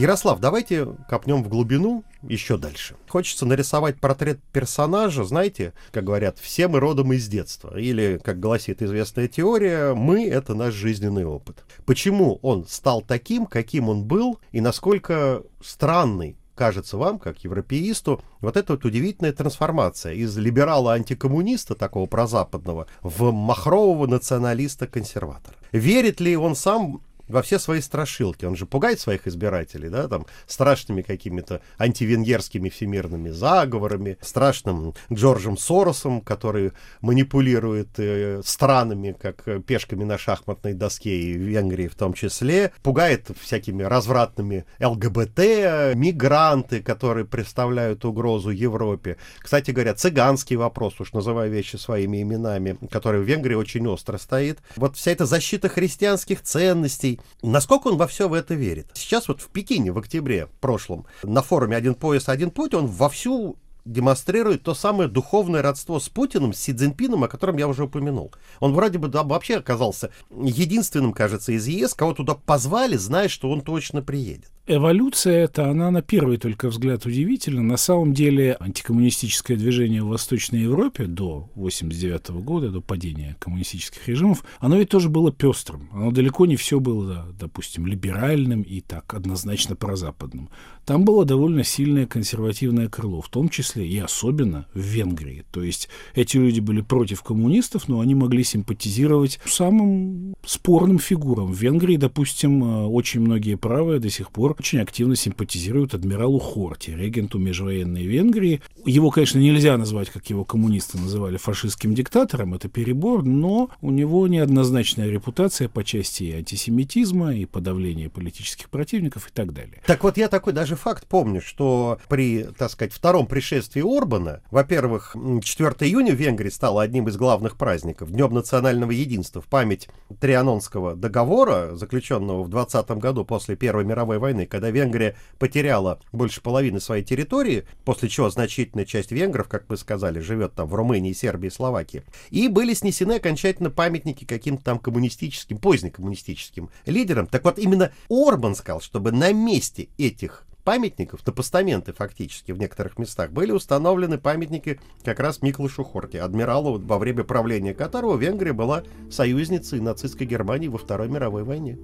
Ярослав, 0.00 0.40
давайте 0.40 0.86
копнем 1.10 1.42
в 1.42 1.48
глубину 1.50 2.04
еще 2.22 2.56
дальше. 2.56 2.96
Хочется 3.06 3.44
нарисовать 3.44 4.00
портрет 4.00 4.40
персонажа, 4.50 5.24
знаете, 5.24 5.74
как 5.92 6.04
говорят, 6.04 6.38
все 6.38 6.68
мы 6.68 6.80
родом 6.80 7.12
из 7.12 7.28
детства. 7.28 7.78
Или, 7.78 8.18
как 8.24 8.40
гласит 8.40 8.80
известная 8.80 9.28
теория, 9.28 9.92
мы— 9.92 10.26
это 10.26 10.54
наш 10.54 10.72
жизненный 10.72 11.26
опыт. 11.26 11.64
Почему 11.84 12.38
он 12.40 12.66
стал 12.66 13.02
таким, 13.02 13.44
каким 13.44 13.90
он 13.90 14.04
был, 14.04 14.38
и 14.52 14.62
насколько 14.62 15.42
странный 15.62 16.38
кажется 16.54 16.96
вам, 16.96 17.18
как 17.18 17.44
европеисту, 17.44 18.22
вот 18.40 18.56
эта 18.56 18.72
вот 18.72 18.86
удивительная 18.86 19.34
трансформация 19.34 20.14
из 20.14 20.34
либерала-антикоммуниста, 20.34 21.74
такого 21.74 22.06
прозападного, 22.06 22.86
в 23.02 23.32
махрового 23.32 24.06
националиста-консерватора. 24.06 25.56
Верит 25.72 26.20
ли 26.20 26.38
он 26.38 26.56
сам 26.56 27.02
во 27.30 27.42
все 27.42 27.58
свои 27.58 27.80
страшилки. 27.80 28.44
Он 28.44 28.56
же 28.56 28.66
пугает 28.66 29.00
своих 29.00 29.26
избирателей, 29.26 29.88
да, 29.88 30.08
там, 30.08 30.26
страшными 30.46 31.02
какими-то 31.02 31.60
антивенгерскими 31.78 32.68
всемирными 32.68 33.30
заговорами, 33.30 34.18
страшным 34.20 34.94
Джорджем 35.12 35.56
Соросом, 35.56 36.20
который 36.20 36.72
манипулирует 37.00 37.98
э, 37.98 38.42
странами, 38.44 39.16
как 39.18 39.46
э, 39.46 39.60
пешками 39.60 40.04
на 40.04 40.18
шахматной 40.18 40.74
доске, 40.74 41.20
и 41.20 41.32
Венгрии 41.32 41.88
в 41.88 41.94
том 41.94 42.12
числе, 42.12 42.72
пугает 42.82 43.30
всякими 43.40 43.82
развратными 43.82 44.64
ЛГБТ, 44.80 45.94
мигранты, 45.94 46.82
которые 46.82 47.24
представляют 47.24 48.04
угрозу 48.04 48.50
Европе. 48.50 49.16
Кстати 49.40 49.70
говоря, 49.70 49.94
цыганский 49.94 50.56
вопрос, 50.56 51.00
уж 51.00 51.12
называя 51.12 51.48
вещи 51.48 51.76
своими 51.76 52.22
именами, 52.22 52.78
который 52.90 53.20
в 53.20 53.24
Венгрии 53.24 53.54
очень 53.54 53.86
остро 53.86 54.18
стоит. 54.18 54.58
Вот 54.76 54.96
вся 54.96 55.12
эта 55.12 55.26
защита 55.26 55.68
христианских 55.68 56.42
ценностей, 56.42 57.19
Насколько 57.42 57.88
он 57.88 57.96
во 57.96 58.06
все 58.06 58.28
в 58.28 58.34
это 58.34 58.54
верит? 58.54 58.88
Сейчас 58.94 59.28
вот 59.28 59.40
в 59.40 59.48
Пекине 59.48 59.92
в 59.92 59.98
октябре 59.98 60.48
прошлом 60.60 61.06
на 61.22 61.42
форуме 61.42 61.76
«Один 61.76 61.94
пояс, 61.94 62.28
один 62.28 62.50
путь» 62.50 62.74
он 62.74 62.86
вовсю 62.86 63.56
демонстрирует 63.84 64.62
то 64.62 64.74
самое 64.74 65.08
духовное 65.08 65.62
родство 65.62 65.98
с 65.98 66.08
Путиным, 66.08 66.52
с 66.52 66.58
Си 66.58 66.72
Цзиньпином, 66.72 67.24
о 67.24 67.28
котором 67.28 67.56
я 67.56 67.68
уже 67.68 67.84
упомянул. 67.84 68.32
Он 68.60 68.72
вроде 68.72 68.98
бы 68.98 69.08
да, 69.08 69.22
вообще 69.22 69.56
оказался 69.56 70.10
единственным, 70.30 71.12
кажется, 71.12 71.52
из 71.52 71.66
ЕС, 71.66 71.94
кого 71.94 72.14
туда 72.14 72.34
позвали, 72.34 72.96
зная, 72.96 73.28
что 73.28 73.50
он 73.50 73.60
точно 73.60 74.02
приедет. 74.02 74.50
Эволюция 74.72 75.46
эта, 75.46 75.68
она 75.68 75.90
на 75.90 76.00
первый 76.00 76.36
только 76.36 76.68
взгляд 76.68 77.04
удивительна. 77.04 77.60
На 77.60 77.76
самом 77.76 78.14
деле 78.14 78.56
антикоммунистическое 78.60 79.56
движение 79.56 80.04
в 80.04 80.06
Восточной 80.06 80.60
Европе 80.60 81.06
до 81.06 81.50
89 81.56 82.30
года, 82.44 82.70
до 82.70 82.80
падения 82.80 83.36
коммунистических 83.40 84.06
режимов, 84.06 84.44
оно 84.60 84.76
ведь 84.76 84.90
тоже 84.90 85.08
было 85.08 85.32
пестрым. 85.32 85.88
Оно 85.92 86.12
далеко 86.12 86.46
не 86.46 86.54
все 86.54 86.78
было, 86.78 87.26
допустим, 87.36 87.84
либеральным 87.84 88.62
и 88.62 88.80
так 88.80 89.12
однозначно 89.12 89.74
прозападным. 89.74 90.50
Там 90.84 91.04
было 91.04 91.24
довольно 91.24 91.64
сильное 91.64 92.06
консервативное 92.06 92.88
крыло, 92.88 93.22
в 93.22 93.28
том 93.28 93.48
числе 93.48 93.69
и 93.78 93.98
особенно 93.98 94.66
в 94.74 94.80
Венгрии. 94.80 95.44
То 95.52 95.62
есть 95.62 95.88
эти 96.14 96.36
люди 96.36 96.60
были 96.60 96.80
против 96.80 97.22
коммунистов, 97.22 97.88
но 97.88 98.00
они 98.00 98.14
могли 98.14 98.42
симпатизировать 98.42 99.38
самым 99.44 100.34
спорным 100.44 100.98
фигурам. 100.98 101.52
В 101.52 101.56
Венгрии, 101.56 101.96
допустим, 101.96 102.64
э, 102.64 102.86
очень 102.86 103.20
многие 103.20 103.56
правые 103.56 104.00
до 104.00 104.10
сих 104.10 104.30
пор 104.30 104.56
очень 104.58 104.80
активно 104.80 105.16
симпатизирует 105.16 105.94
адмиралу 105.94 106.38
Хорти, 106.38 106.90
регенту 106.90 107.38
межвоенной 107.38 108.04
Венгрии. 108.04 108.62
Его, 108.84 109.10
конечно, 109.10 109.38
нельзя 109.38 109.76
назвать, 109.76 110.10
как 110.10 110.28
его 110.30 110.44
коммунисты 110.44 110.98
называли, 110.98 111.36
фашистским 111.36 111.94
диктатором, 111.94 112.54
это 112.54 112.68
перебор, 112.68 113.24
но 113.24 113.70
у 113.80 113.90
него 113.90 114.26
неоднозначная 114.26 115.10
репутация 115.10 115.68
по 115.68 115.84
части 115.84 116.24
и 116.24 116.32
антисемитизма, 116.32 117.34
и 117.34 117.44
подавления 117.44 118.08
политических 118.08 118.68
противников 118.70 119.28
и 119.28 119.30
так 119.32 119.52
далее. 119.52 119.82
Так 119.86 120.02
вот, 120.04 120.16
я 120.16 120.28
такой 120.28 120.52
даже 120.52 120.76
факт 120.76 121.06
помню, 121.06 121.40
что 121.40 121.98
при, 122.08 122.46
так 122.56 122.70
сказать, 122.70 122.92
втором 122.92 123.26
пришествии 123.26 123.59
Орбана, 123.68 124.42
во-первых, 124.50 125.14
4 125.42 125.70
июня 125.80 126.12
в 126.12 126.16
Венгрии 126.16 126.50
стало 126.50 126.82
одним 126.82 127.08
из 127.08 127.16
главных 127.16 127.56
праздников, 127.56 128.10
Днем 128.10 128.32
национального 128.32 128.90
единства, 128.90 129.42
в 129.42 129.46
память 129.46 129.88
Трианонского 130.20 130.94
договора, 130.94 131.74
заключенного 131.74 132.42
в 132.42 132.48
20 132.48 132.90
году 132.92 133.24
после 133.24 133.56
Первой 133.56 133.84
мировой 133.84 134.18
войны, 134.18 134.46
когда 134.46 134.70
Венгрия 134.70 135.16
потеряла 135.38 136.00
больше 136.12 136.40
половины 136.40 136.80
своей 136.80 137.04
территории, 137.04 137.66
после 137.84 138.08
чего 138.08 138.30
значительная 138.30 138.84
часть 138.84 139.12
венгров, 139.12 139.48
как 139.48 139.64
мы 139.68 139.76
сказали, 139.76 140.20
живет 140.20 140.54
там 140.54 140.68
в 140.68 140.74
Румынии, 140.74 141.12
Сербии, 141.12 141.48
Словакии, 141.48 142.02
и 142.30 142.48
были 142.48 142.74
снесены 142.74 143.14
окончательно 143.14 143.70
памятники 143.70 144.24
каким-то 144.24 144.64
там 144.64 144.78
коммунистическим, 144.78 145.58
позднекоммунистическим 145.58 146.70
лидерам. 146.86 147.26
Так 147.26 147.44
вот, 147.44 147.58
именно 147.58 147.92
Орбан 148.08 148.54
сказал, 148.54 148.80
чтобы 148.80 149.12
на 149.12 149.32
месте 149.32 149.88
этих 149.98 150.46
памятников, 150.64 151.26
на 151.26 151.32
постаменты 151.32 151.92
фактически 151.92 152.52
в 152.52 152.58
некоторых 152.58 152.98
местах, 152.98 153.30
были 153.30 153.52
установлены 153.52 154.18
памятники 154.18 154.80
как 155.04 155.20
раз 155.20 155.42
Миклышу 155.42 155.84
Хорти, 155.84 156.16
адмиралу, 156.16 156.78
во 156.78 156.98
время 156.98 157.24
правления 157.24 157.74
которого 157.74 158.16
Венгрия 158.16 158.52
была 158.52 158.84
союзницей 159.10 159.80
нацистской 159.80 160.26
Германии 160.26 160.68
во 160.68 160.78
Второй 160.78 161.08
мировой 161.08 161.44
войне. 161.44 161.78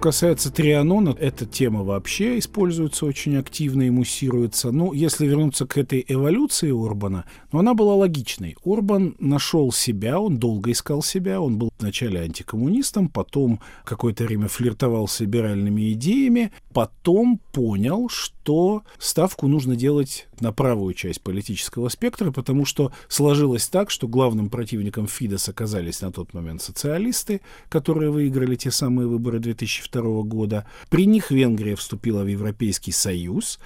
Касается 0.00 0.50
Трианона, 0.50 1.14
эта 1.20 1.46
тема 1.46 1.84
вообще 1.84 2.38
используется 2.38 3.06
очень 3.06 3.36
активно 3.36 3.82
и 3.82 3.90
муссируется. 3.90 4.72
Ну, 4.72 4.92
если 4.92 5.26
вернуться 5.26 5.66
к 5.66 5.76
этой 5.76 6.04
эволюции 6.08 6.70
Урбана, 6.70 7.26
ну, 7.52 7.60
она 7.60 7.74
была 7.74 7.94
логичной. 7.94 8.56
Урбан 8.64 9.14
нашел 9.20 9.70
себя, 9.70 10.18
он 10.18 10.38
долго 10.38 10.72
искал 10.72 11.02
себя, 11.02 11.40
он 11.40 11.58
был 11.58 11.70
вначале 11.78 12.20
антикоммунистом, 12.20 13.08
потом 13.08 13.60
какое-то 13.84 14.24
время 14.24 14.48
флиртовал 14.48 15.06
с 15.06 15.20
либеральными 15.20 15.92
идеями, 15.92 16.50
потом 16.72 17.38
понял, 17.52 18.08
что 18.08 18.39
ставку 18.98 19.48
нужно 19.48 19.76
делать 19.76 20.28
на 20.40 20.52
правую 20.52 20.94
часть 20.94 21.20
политического 21.20 21.88
спектра, 21.88 22.30
потому 22.30 22.64
что 22.64 22.92
сложилось 23.08 23.68
так, 23.68 23.90
что 23.90 24.08
главным 24.08 24.48
противником 24.48 25.06
Фидес 25.06 25.48
оказались 25.48 26.00
на 26.00 26.12
тот 26.12 26.34
момент 26.34 26.62
социалисты, 26.62 27.40
которые 27.68 28.10
выиграли 28.10 28.56
те 28.56 28.70
самые 28.70 29.06
выборы 29.06 29.38
2002 29.38 30.22
года. 30.22 30.66
При 30.88 31.06
них 31.06 31.30
Венгрия 31.30 31.76
вступила 31.76 32.22
в 32.22 32.26
Европейский 32.26 32.92
Союз, 32.92 33.58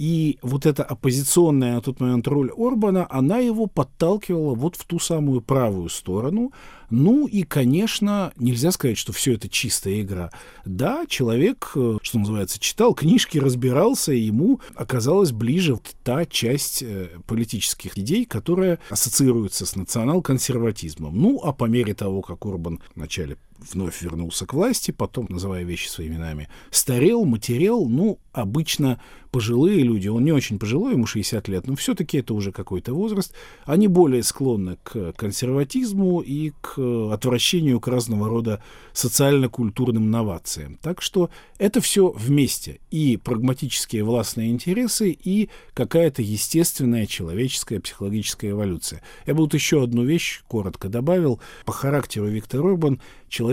и 0.00 0.38
вот 0.40 0.64
эта 0.64 0.82
оппозиционная 0.82 1.74
на 1.74 1.82
тот 1.82 2.00
момент 2.00 2.26
роль 2.26 2.50
Орбана, 2.56 3.06
она 3.10 3.36
его 3.36 3.66
подталкивала 3.66 4.54
вот 4.54 4.76
в 4.76 4.86
ту 4.86 4.98
самую 4.98 5.42
правую 5.42 5.90
сторону. 5.90 6.52
Ну 6.88 7.26
и, 7.26 7.42
конечно, 7.42 8.32
нельзя 8.38 8.72
сказать, 8.72 8.96
что 8.96 9.12
все 9.12 9.34
это 9.34 9.50
чистая 9.50 10.00
игра. 10.00 10.30
Да, 10.64 11.04
человек, 11.06 11.72
э, 11.76 11.98
что 12.00 12.18
называется, 12.18 12.58
читал 12.58 12.94
книжки, 12.94 13.36
разбирался, 13.36 14.14
и 14.14 14.20
ему 14.20 14.60
оказалась 14.74 15.32
ближе 15.32 15.78
та 16.02 16.24
часть 16.24 16.82
э, 16.82 17.10
политических 17.26 17.98
идей, 17.98 18.24
которая 18.24 18.78
ассоциируется 18.88 19.66
с 19.66 19.76
национал-консерватизмом. 19.76 21.14
Ну, 21.14 21.42
а 21.44 21.52
по 21.52 21.66
мере 21.66 21.92
того, 21.92 22.22
как 22.22 22.46
Орбан 22.46 22.80
вначале 22.96 23.36
вновь 23.72 24.02
вернулся 24.02 24.46
к 24.46 24.54
власти, 24.54 24.90
потом, 24.90 25.26
называя 25.28 25.64
вещи 25.64 25.88
своими 25.88 26.10
именами, 26.10 26.48
старел, 26.70 27.24
матерел, 27.24 27.88
ну, 27.88 28.18
обычно 28.32 29.00
пожилые 29.30 29.82
люди, 29.82 30.08
он 30.08 30.24
не 30.24 30.32
очень 30.32 30.58
пожилой, 30.58 30.92
ему 30.92 31.06
60 31.06 31.48
лет, 31.48 31.66
но 31.66 31.76
все-таки 31.76 32.18
это 32.18 32.34
уже 32.34 32.52
какой-то 32.52 32.92
возраст, 32.92 33.32
они 33.64 33.86
более 33.86 34.22
склонны 34.22 34.76
к 34.82 35.12
консерватизму 35.12 36.20
и 36.20 36.52
к 36.60 37.12
отвращению 37.12 37.80
к 37.80 37.88
разного 37.88 38.28
рода 38.28 38.62
социально-культурным 38.92 40.10
новациям. 40.10 40.78
Так 40.82 41.00
что 41.00 41.30
это 41.58 41.80
все 41.80 42.08
вместе. 42.08 42.80
И 42.90 43.16
прагматические 43.16 44.04
властные 44.04 44.50
интересы, 44.50 45.10
и 45.10 45.48
какая-то 45.74 46.22
естественная 46.22 47.06
человеческая 47.06 47.80
психологическая 47.80 48.50
эволюция. 48.50 49.02
Я 49.26 49.34
бы 49.34 49.42
вот 49.42 49.54
еще 49.54 49.82
одну 49.82 50.04
вещь 50.04 50.42
коротко 50.48 50.88
добавил. 50.88 51.40
По 51.64 51.72
характеру 51.72 52.26
Виктор 52.26 52.66
Орбан 52.66 53.00
человек 53.28 53.49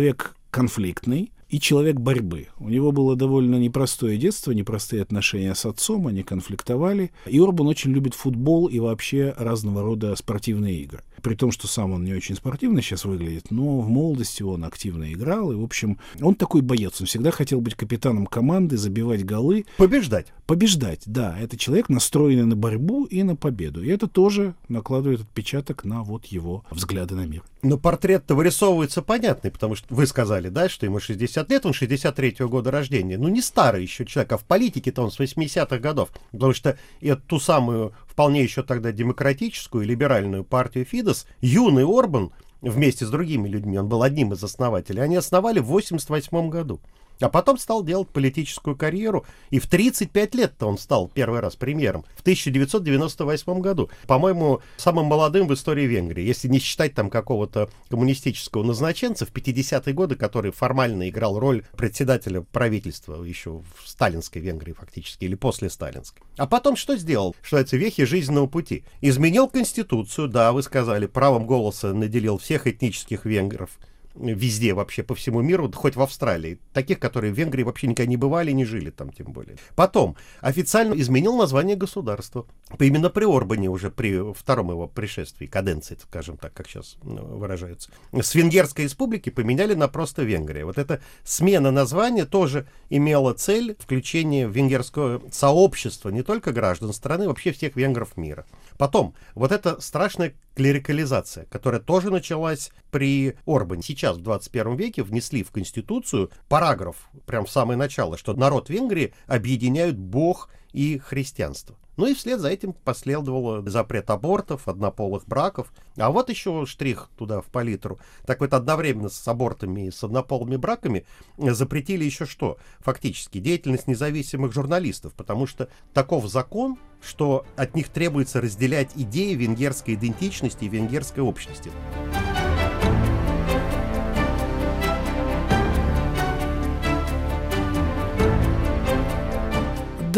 конфликтный, 0.52 1.32
и 1.50 1.60
человек 1.60 1.98
борьбы. 1.98 2.48
У 2.60 2.70
него 2.70 2.92
было 2.92 3.16
довольно 3.16 3.56
непростое 3.56 4.18
детство, 4.18 4.52
непростые 4.52 5.02
отношения 5.02 5.56
с 5.56 5.66
отцом, 5.66 6.08
они 6.08 6.24
конфликтовали. 6.24 7.12
И 7.26 7.40
Орбан 7.40 7.68
очень 7.68 7.92
любит 7.92 8.14
футбол 8.14 8.68
и 8.68 8.80
вообще 8.80 9.34
разного 9.38 9.82
рода 9.82 10.16
спортивные 10.16 10.82
игры. 10.82 11.04
При 11.22 11.36
том, 11.36 11.52
что 11.52 11.68
сам 11.68 11.92
он 11.94 12.04
не 12.04 12.14
очень 12.14 12.36
спортивно 12.36 12.82
сейчас 12.82 13.06
выглядит, 13.06 13.52
но 13.52 13.80
в 13.80 13.90
молодости 13.90 14.44
он 14.44 14.64
активно 14.64 15.12
играл. 15.12 15.52
И, 15.52 15.56
в 15.56 15.64
общем, 15.64 15.98
он 16.22 16.36
такой 16.36 16.62
боец. 16.62 17.00
Он 17.00 17.08
всегда 17.08 17.32
хотел 17.32 17.62
быть 17.62 17.76
капитаном 17.76 18.26
команды, 18.26 18.78
забивать 18.78 19.26
голы. 19.26 19.66
Побеждать. 19.78 20.28
Побеждать, 20.46 21.04
да. 21.06 21.38
Это 21.40 21.58
человек, 21.58 21.90
настроенный 21.90 22.46
на 22.46 22.56
борьбу 22.56 23.06
и 23.06 23.24
на 23.24 23.36
победу. 23.36 23.84
И 23.84 23.90
это 23.90 24.08
тоже 24.08 24.56
накладывает 24.70 25.22
отпечаток 25.22 25.84
на 25.84 26.04
вот 26.04 26.26
его 26.26 26.64
взгляды 26.72 27.16
на 27.16 27.26
мир. 27.26 27.44
Но 27.64 27.78
портрет-то 27.78 28.36
вырисовывается 28.36 29.02
понятный, 29.02 29.52
потому 29.52 29.76
что 29.76 29.94
вы 29.94 30.06
сказали, 30.06 30.50
да, 30.50 30.70
что 30.70 30.86
ему 30.86 31.00
60 31.00 31.50
лет, 31.50 31.66
он 31.66 31.72
63-го 31.72 32.48
года 32.48 32.72
рождения. 32.72 33.18
Ну, 33.18 33.28
не 33.28 33.42
старый 33.42 33.82
еще 33.82 34.06
человек, 34.06 34.32
а 34.34 34.38
в 34.38 34.46
политике-то 34.46 35.02
он 35.02 35.12
с 35.12 35.20
80-х 35.20 35.80
годов. 35.80 36.10
Потому 36.32 36.54
что 36.54 36.78
эту 37.02 37.22
ту 37.28 37.40
самую 37.40 37.94
вполне 38.18 38.42
еще 38.42 38.64
тогда 38.64 38.92
демократическую 38.92 39.84
и 39.84 39.88
либеральную 39.88 40.44
партию 40.44 40.86
Фидес, 40.86 41.28
юный 41.40 41.86
Орбан 41.86 42.32
вместе 42.62 43.06
с 43.06 43.12
другими 43.12 43.48
людьми, 43.48 43.78
он 43.78 43.88
был 43.88 44.02
одним 44.02 44.34
из 44.34 44.44
основателей, 44.44 45.04
они 45.04 45.18
основали 45.18 45.60
в 45.60 45.66
88 45.66 46.50
году. 46.50 46.82
А 47.20 47.30
потом 47.30 47.58
стал 47.58 47.84
делать 47.84 48.10
политическую 48.10 48.76
карьеру, 48.76 49.26
и 49.50 49.60
в 49.60 49.68
35 49.68 50.36
лет-то 50.36 50.68
он 50.68 50.78
стал 50.78 51.08
первый 51.08 51.40
раз 51.40 51.56
премьером, 51.56 52.06
в 52.16 52.22
1998 52.22 53.60
году. 53.60 53.90
По-моему, 54.06 54.62
самым 54.78 55.06
молодым 55.06 55.48
в 55.48 55.54
истории 55.54 55.86
Венгрии, 55.86 56.24
если 56.24 56.48
не 56.48 56.60
считать 56.60 56.94
там 56.94 57.10
какого-то 57.10 57.70
коммунистического 57.90 58.64
назначенца 58.64 59.26
в 59.26 59.32
50-е 59.32 59.94
годы, 59.94 60.16
который 60.16 60.52
формально 60.52 61.10
играл 61.10 61.40
роль 61.40 61.64
председателя 61.76 62.42
правительства 62.42 63.24
еще 63.24 63.62
в 63.76 63.88
сталинской 63.88 64.42
Венгрии 64.42 64.74
фактически, 64.74 65.26
или 65.26 65.36
после 65.36 65.70
сталинской. 65.70 66.24
А 66.38 66.48
потом 66.48 66.76
что 66.76 66.96
сделал? 66.98 67.36
Что 67.42 67.58
это 67.58 67.78
вехи 67.78 68.06
жизненного 68.06 68.48
пути. 68.48 68.84
Изменил 69.02 69.48
конституцию, 69.48 70.28
да, 70.28 70.52
вы 70.52 70.64
сказали, 70.64 71.08
правом 71.08 71.48
голоса 71.48 71.94
наделил 71.94 72.38
всех 72.38 72.68
этнических 72.68 73.26
венгров 73.26 73.78
везде 74.20 74.74
вообще 74.74 75.04
по 75.04 75.16
всему 75.16 75.42
миру, 75.42 75.72
хоть 75.72 75.96
в 75.96 76.02
Австралии. 76.02 76.60
Таких, 76.74 77.00
которые 77.00 77.34
в 77.34 77.38
Венгрии 77.38 77.64
вообще 77.64 77.88
никогда 77.88 78.10
не 78.10 78.18
бывали, 78.18 78.52
не 78.52 78.66
жили 78.66 78.90
там 78.90 79.12
тем 79.12 79.28
более. 79.28 79.58
Потом 79.76 80.16
официально 80.42 80.94
изменил 80.94 81.36
название 81.38 81.76
государства. 81.76 82.46
Именно 82.80 83.10
при 83.10 83.26
Орбане 83.26 83.70
уже 83.70 83.92
при 83.92 84.34
втором 84.34 84.72
его 84.72 84.88
пришествии, 84.88 85.48
каденции, 85.48 85.98
скажем 86.02 86.38
так, 86.38 86.54
как 86.54 86.68
сейчас 86.68 86.98
выражаются. 87.02 87.90
С 88.14 88.36
Венгерской 88.36 88.86
республики 88.86 89.30
поменяли 89.30 89.74
на 89.74 89.88
просто 89.88 90.24
Венгрия. 90.24 90.66
Вот 90.66 90.78
эта 90.78 91.02
смена 91.24 91.72
названия 91.72 92.26
тоже 92.26 92.68
имела 92.90 93.34
цель 93.34 93.76
включения 93.80 94.48
в 94.48 94.52
венгерское 94.52 95.22
сообщество 95.32 96.10
не 96.10 96.24
только 96.24 96.52
граждан 96.52 96.94
страны, 96.94 97.28
вообще 97.28 97.52
всех 97.52 97.76
венгров 97.76 98.18
мира. 98.18 98.46
Потом, 98.78 99.16
вот 99.36 99.52
эта 99.52 99.80
страшная 99.82 100.34
клерикализация, 100.56 101.46
которая 101.46 101.80
тоже 101.80 102.10
началась 102.10 102.72
при 102.98 103.36
Орбане. 103.46 103.84
Сейчас, 103.84 104.18
в 104.18 104.22
21 104.22 104.76
веке, 104.76 105.04
внесли 105.04 105.44
в 105.44 105.52
Конституцию 105.52 106.32
параграф, 106.50 106.96
прям 107.28 107.46
в 107.46 107.52
самое 107.52 107.78
начало, 107.78 108.18
что 108.18 108.34
народ 108.34 108.72
Венгрии 108.72 109.14
объединяют 109.28 109.96
Бог 110.00 110.50
и 110.74 110.98
христианство. 110.98 111.76
Ну 111.96 112.08
и 112.08 112.16
вслед 112.16 112.40
за 112.40 112.50
этим 112.50 112.74
последовал 112.74 113.64
запрет 113.68 114.10
абортов, 114.10 114.68
однополых 114.68 115.28
браков. 115.28 115.72
А 115.96 116.10
вот 116.10 116.32
еще 116.32 116.66
штрих 116.66 117.10
туда, 117.20 117.42
в 117.42 117.46
палитру. 117.46 118.00
Так 118.26 118.40
вот, 118.40 118.52
одновременно 118.54 119.10
с 119.10 119.28
абортами 119.28 119.86
и 119.86 119.92
с 119.92 120.04
однополыми 120.04 120.56
браками 120.56 121.06
запретили 121.38 122.04
еще 122.04 122.26
что? 122.26 122.58
Фактически, 122.80 123.38
деятельность 123.38 123.86
независимых 123.86 124.54
журналистов, 124.54 125.14
потому 125.14 125.46
что 125.46 125.70
таков 125.94 126.28
закон, 126.28 126.80
что 127.00 127.46
от 127.56 127.76
них 127.76 127.90
требуется 127.90 128.42
разделять 128.42 128.90
идеи 128.96 129.36
венгерской 129.36 129.94
идентичности 129.94 130.66
и 130.66 130.70
венгерской 130.70 131.22
общности. 131.22 131.72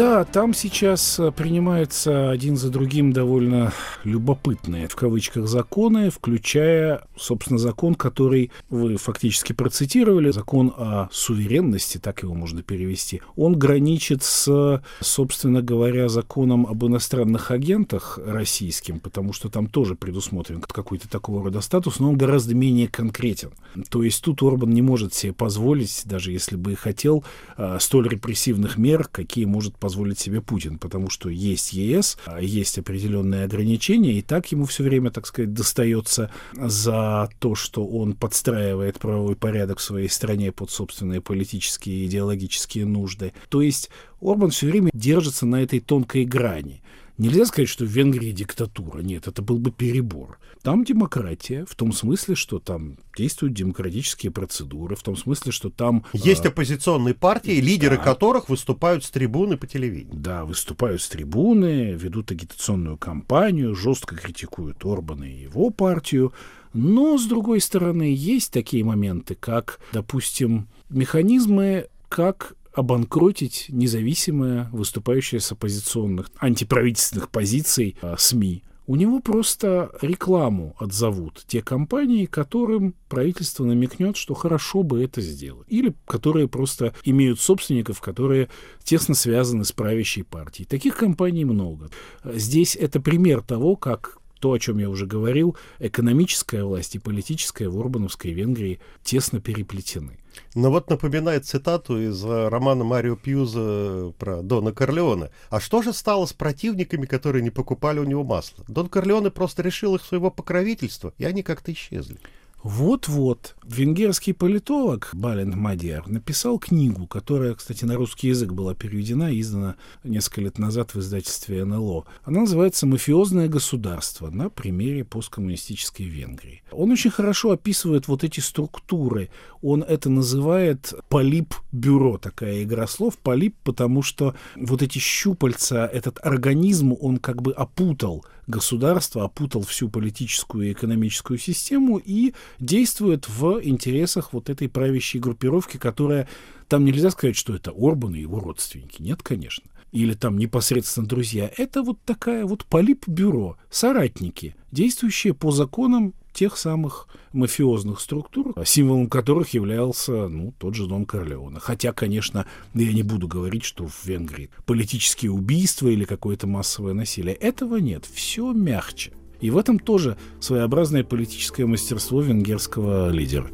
Да, 0.00 0.24
там 0.24 0.54
сейчас 0.54 1.20
э, 1.20 1.30
принимаются 1.30 2.30
один 2.30 2.56
за 2.56 2.70
другим 2.70 3.12
довольно 3.12 3.74
любопытные, 4.02 4.88
в 4.88 4.96
кавычках, 4.96 5.46
законы, 5.46 6.08
включая, 6.08 7.02
собственно, 7.18 7.58
закон, 7.58 7.94
который 7.94 8.50
вы 8.70 8.96
фактически 8.96 9.52
процитировали, 9.52 10.30
закон 10.30 10.72
о 10.74 11.10
суверенности, 11.12 11.98
так 11.98 12.22
его 12.22 12.32
можно 12.32 12.62
перевести. 12.62 13.20
Он 13.36 13.58
граничит 13.58 14.22
с, 14.22 14.82
собственно 15.00 15.60
говоря, 15.60 16.08
законом 16.08 16.66
об 16.66 16.82
иностранных 16.86 17.50
агентах 17.50 18.18
российским, 18.24 19.00
потому 19.00 19.34
что 19.34 19.50
там 19.50 19.66
тоже 19.66 19.96
предусмотрен 19.96 20.62
какой-то 20.62 21.10
такого 21.10 21.44
рода 21.44 21.60
статус, 21.60 22.00
но 22.00 22.08
он 22.08 22.16
гораздо 22.16 22.54
менее 22.54 22.88
конкретен. 22.88 23.50
То 23.90 24.02
есть 24.02 24.24
тут 24.24 24.42
Орбан 24.42 24.70
не 24.70 24.80
может 24.80 25.12
себе 25.12 25.34
позволить, 25.34 26.04
даже 26.06 26.32
если 26.32 26.56
бы 26.56 26.72
и 26.72 26.74
хотел, 26.74 27.22
э, 27.58 27.76
столь 27.78 28.08
репрессивных 28.08 28.78
мер, 28.78 29.06
какие 29.06 29.44
может 29.44 29.76
позволить 29.76 29.89
позволить 29.90 30.20
себе 30.20 30.40
Путин, 30.40 30.78
потому 30.78 31.10
что 31.10 31.28
есть 31.28 31.72
ЕС, 31.72 32.16
а 32.24 32.40
есть 32.40 32.78
определенные 32.78 33.42
ограничения, 33.42 34.12
и 34.12 34.22
так 34.22 34.46
ему 34.52 34.64
все 34.66 34.84
время, 34.84 35.10
так 35.10 35.26
сказать, 35.26 35.52
достается 35.52 36.30
за 36.54 37.28
то, 37.40 37.56
что 37.56 37.84
он 37.84 38.12
подстраивает 38.12 39.00
правовой 39.00 39.34
порядок 39.34 39.78
в 39.80 39.82
своей 39.82 40.08
стране 40.08 40.52
под 40.52 40.70
собственные 40.70 41.20
политические 41.20 41.96
и 41.96 42.06
идеологические 42.06 42.86
нужды. 42.86 43.32
То 43.48 43.62
есть 43.62 43.90
Орбан 44.22 44.50
все 44.50 44.66
время 44.66 44.90
держится 44.94 45.44
на 45.44 45.60
этой 45.60 45.80
тонкой 45.80 46.24
грани. 46.24 46.82
Нельзя 47.20 47.44
сказать, 47.44 47.68
что 47.68 47.84
в 47.84 47.88
Венгрии 47.88 48.32
диктатура. 48.32 49.02
Нет, 49.02 49.28
это 49.28 49.42
был 49.42 49.58
бы 49.58 49.70
перебор. 49.70 50.38
Там 50.62 50.84
демократия, 50.84 51.66
в 51.68 51.74
том 51.74 51.92
смысле, 51.92 52.34
что 52.34 52.60
там 52.60 52.96
действуют 53.14 53.52
демократические 53.52 54.32
процедуры, 54.32 54.96
в 54.96 55.02
том 55.02 55.18
смысле, 55.18 55.52
что 55.52 55.68
там... 55.68 56.06
Есть 56.14 56.46
э, 56.46 56.48
оппозиционные 56.48 57.12
партии, 57.12 57.60
лидеры 57.60 57.98
да. 57.98 58.04
которых 58.04 58.48
выступают 58.48 59.04
с 59.04 59.10
трибуны 59.10 59.58
по 59.58 59.66
телевидению. 59.66 60.18
Да, 60.18 60.46
выступают 60.46 61.02
с 61.02 61.10
трибуны, 61.10 61.92
ведут 61.92 62.30
агитационную 62.30 62.96
кампанию, 62.96 63.74
жестко 63.74 64.16
критикуют 64.16 64.82
Орбана 64.86 65.24
и 65.24 65.42
его 65.42 65.68
партию. 65.68 66.32
Но, 66.72 67.18
с 67.18 67.26
другой 67.26 67.60
стороны, 67.60 68.14
есть 68.16 68.50
такие 68.50 68.82
моменты, 68.82 69.34
как, 69.34 69.78
допустим, 69.92 70.68
механизмы, 70.88 71.88
как 72.08 72.54
обанкротить 72.72 73.66
независимые, 73.68 74.68
выступающие 74.72 75.40
с 75.40 75.52
оппозиционных, 75.52 76.30
антиправительственных 76.40 77.28
позиций 77.30 77.96
а, 78.02 78.16
СМИ. 78.16 78.62
У 78.86 78.96
него 78.96 79.20
просто 79.20 79.92
рекламу 80.02 80.74
отзовут 80.78 81.44
те 81.46 81.62
компании, 81.62 82.26
которым 82.26 82.96
правительство 83.08 83.64
намекнет, 83.64 84.16
что 84.16 84.34
хорошо 84.34 84.82
бы 84.82 85.04
это 85.04 85.20
сделать. 85.20 85.66
Или 85.68 85.94
которые 86.06 86.48
просто 86.48 86.92
имеют 87.04 87.38
собственников, 87.38 88.00
которые 88.00 88.48
тесно 88.82 89.14
связаны 89.14 89.64
с 89.64 89.70
правящей 89.70 90.24
партией. 90.24 90.66
Таких 90.66 90.96
компаний 90.96 91.44
много. 91.44 91.88
Здесь 92.24 92.74
это 92.74 93.00
пример 93.00 93.42
того, 93.42 93.76
как 93.76 94.18
то, 94.40 94.52
о 94.52 94.58
чем 94.58 94.78
я 94.78 94.90
уже 94.90 95.06
говорил, 95.06 95.56
экономическая 95.78 96.64
власть 96.64 96.96
и 96.96 96.98
политическая 96.98 97.68
в 97.68 97.78
Орбановской 97.78 98.32
Венгрии 98.32 98.80
тесно 99.04 99.40
переплетены. 99.40 100.18
Ну 100.56 100.70
вот 100.70 100.90
напоминает 100.90 101.46
цитату 101.46 102.00
из 102.00 102.24
э, 102.24 102.48
романа 102.48 102.82
Марио 102.82 103.14
Пьюза 103.14 104.12
про 104.18 104.42
Дона 104.42 104.72
Корлеона. 104.72 105.30
А 105.48 105.60
что 105.60 105.80
же 105.80 105.92
стало 105.92 106.26
с 106.26 106.32
противниками, 106.32 107.06
которые 107.06 107.42
не 107.42 107.50
покупали 107.50 108.00
у 108.00 108.04
него 108.04 108.24
масло? 108.24 108.64
Дон 108.66 108.88
Корлеоне 108.88 109.30
просто 109.30 109.62
решил 109.62 109.94
их 109.94 110.02
своего 110.02 110.28
покровительства, 110.30 111.12
и 111.18 111.24
они 111.24 111.44
как-то 111.44 111.72
исчезли. 111.72 112.18
Вот-вот. 112.62 113.56
Венгерский 113.64 114.32
политолог 114.34 115.10
Балент 115.14 115.54
Мадьяр 115.54 116.06
написал 116.08 116.58
книгу, 116.58 117.06
которая, 117.06 117.54
кстати, 117.54 117.84
на 117.84 117.94
русский 117.94 118.28
язык 118.28 118.52
была 118.52 118.74
переведена 118.74 119.32
и 119.32 119.40
издана 119.40 119.76
несколько 120.04 120.42
лет 120.42 120.58
назад 120.58 120.94
в 120.94 121.00
издательстве 121.00 121.64
НЛО. 121.64 122.04
Она 122.24 122.40
называется 122.40 122.86
«Мафиозное 122.86 123.48
государство» 123.48 124.28
на 124.28 124.50
примере 124.50 125.04
посткоммунистической 125.04 126.04
Венгрии. 126.04 126.62
Он 126.70 126.90
очень 126.90 127.10
хорошо 127.10 127.52
описывает 127.52 128.08
вот 128.08 128.24
эти 128.24 128.40
структуры. 128.40 129.30
Он 129.62 129.82
это 129.82 130.10
называет 130.10 130.92
полип-бюро, 131.08 132.18
такая 132.18 132.62
игра 132.62 132.86
слов. 132.86 133.16
Полип, 133.18 133.54
потому 133.62 134.02
что 134.02 134.34
вот 134.56 134.82
эти 134.82 134.98
щупальца, 134.98 135.86
этот 135.86 136.18
организм, 136.22 136.94
он 137.00 137.18
как 137.18 137.40
бы 137.40 137.52
опутал 137.52 138.24
государство, 138.50 139.24
опутал 139.24 139.62
всю 139.62 139.88
политическую 139.88 140.68
и 140.68 140.72
экономическую 140.72 141.38
систему 141.38 141.96
и 141.96 142.34
действует 142.58 143.28
в 143.28 143.60
интересах 143.62 144.32
вот 144.32 144.50
этой 144.50 144.68
правящей 144.68 145.20
группировки, 145.20 145.76
которая... 145.76 146.28
Там 146.68 146.84
нельзя 146.84 147.10
сказать, 147.10 147.34
что 147.34 147.52
это 147.52 147.72
Орбан 147.72 148.14
и 148.14 148.20
его 148.20 148.38
родственники. 148.38 149.02
Нет, 149.02 149.24
конечно. 149.24 149.64
Или 149.90 150.14
там 150.14 150.38
непосредственно 150.38 151.04
друзья. 151.04 151.50
Это 151.56 151.82
вот 151.82 151.98
такая 152.04 152.46
вот 152.46 152.64
полип-бюро, 152.64 153.56
соратники, 153.70 154.54
действующие 154.70 155.34
по 155.34 155.50
законам 155.50 156.14
тех 156.32 156.56
самых 156.56 157.08
мафиозных 157.32 158.00
структур, 158.00 158.54
символом 158.64 159.08
которых 159.08 159.50
являлся 159.50 160.28
ну, 160.28 160.54
тот 160.58 160.74
же 160.74 160.86
Дон 160.86 161.06
Корлеоне. 161.06 161.58
Хотя, 161.60 161.92
конечно, 161.92 162.46
я 162.74 162.92
не 162.92 163.02
буду 163.02 163.28
говорить, 163.28 163.64
что 163.64 163.86
в 163.86 164.04
Венгрии 164.04 164.50
политические 164.66 165.30
убийства 165.32 165.88
или 165.88 166.04
какое-то 166.04 166.46
массовое 166.46 166.94
насилие. 166.94 167.34
Этого 167.34 167.76
нет. 167.76 168.04
Все 168.12 168.52
мягче. 168.52 169.12
И 169.40 169.50
в 169.50 169.56
этом 169.56 169.78
тоже 169.78 170.16
своеобразное 170.38 171.02
политическое 171.02 171.66
мастерство 171.66 172.20
венгерского 172.20 173.10
лидера. 173.10 173.48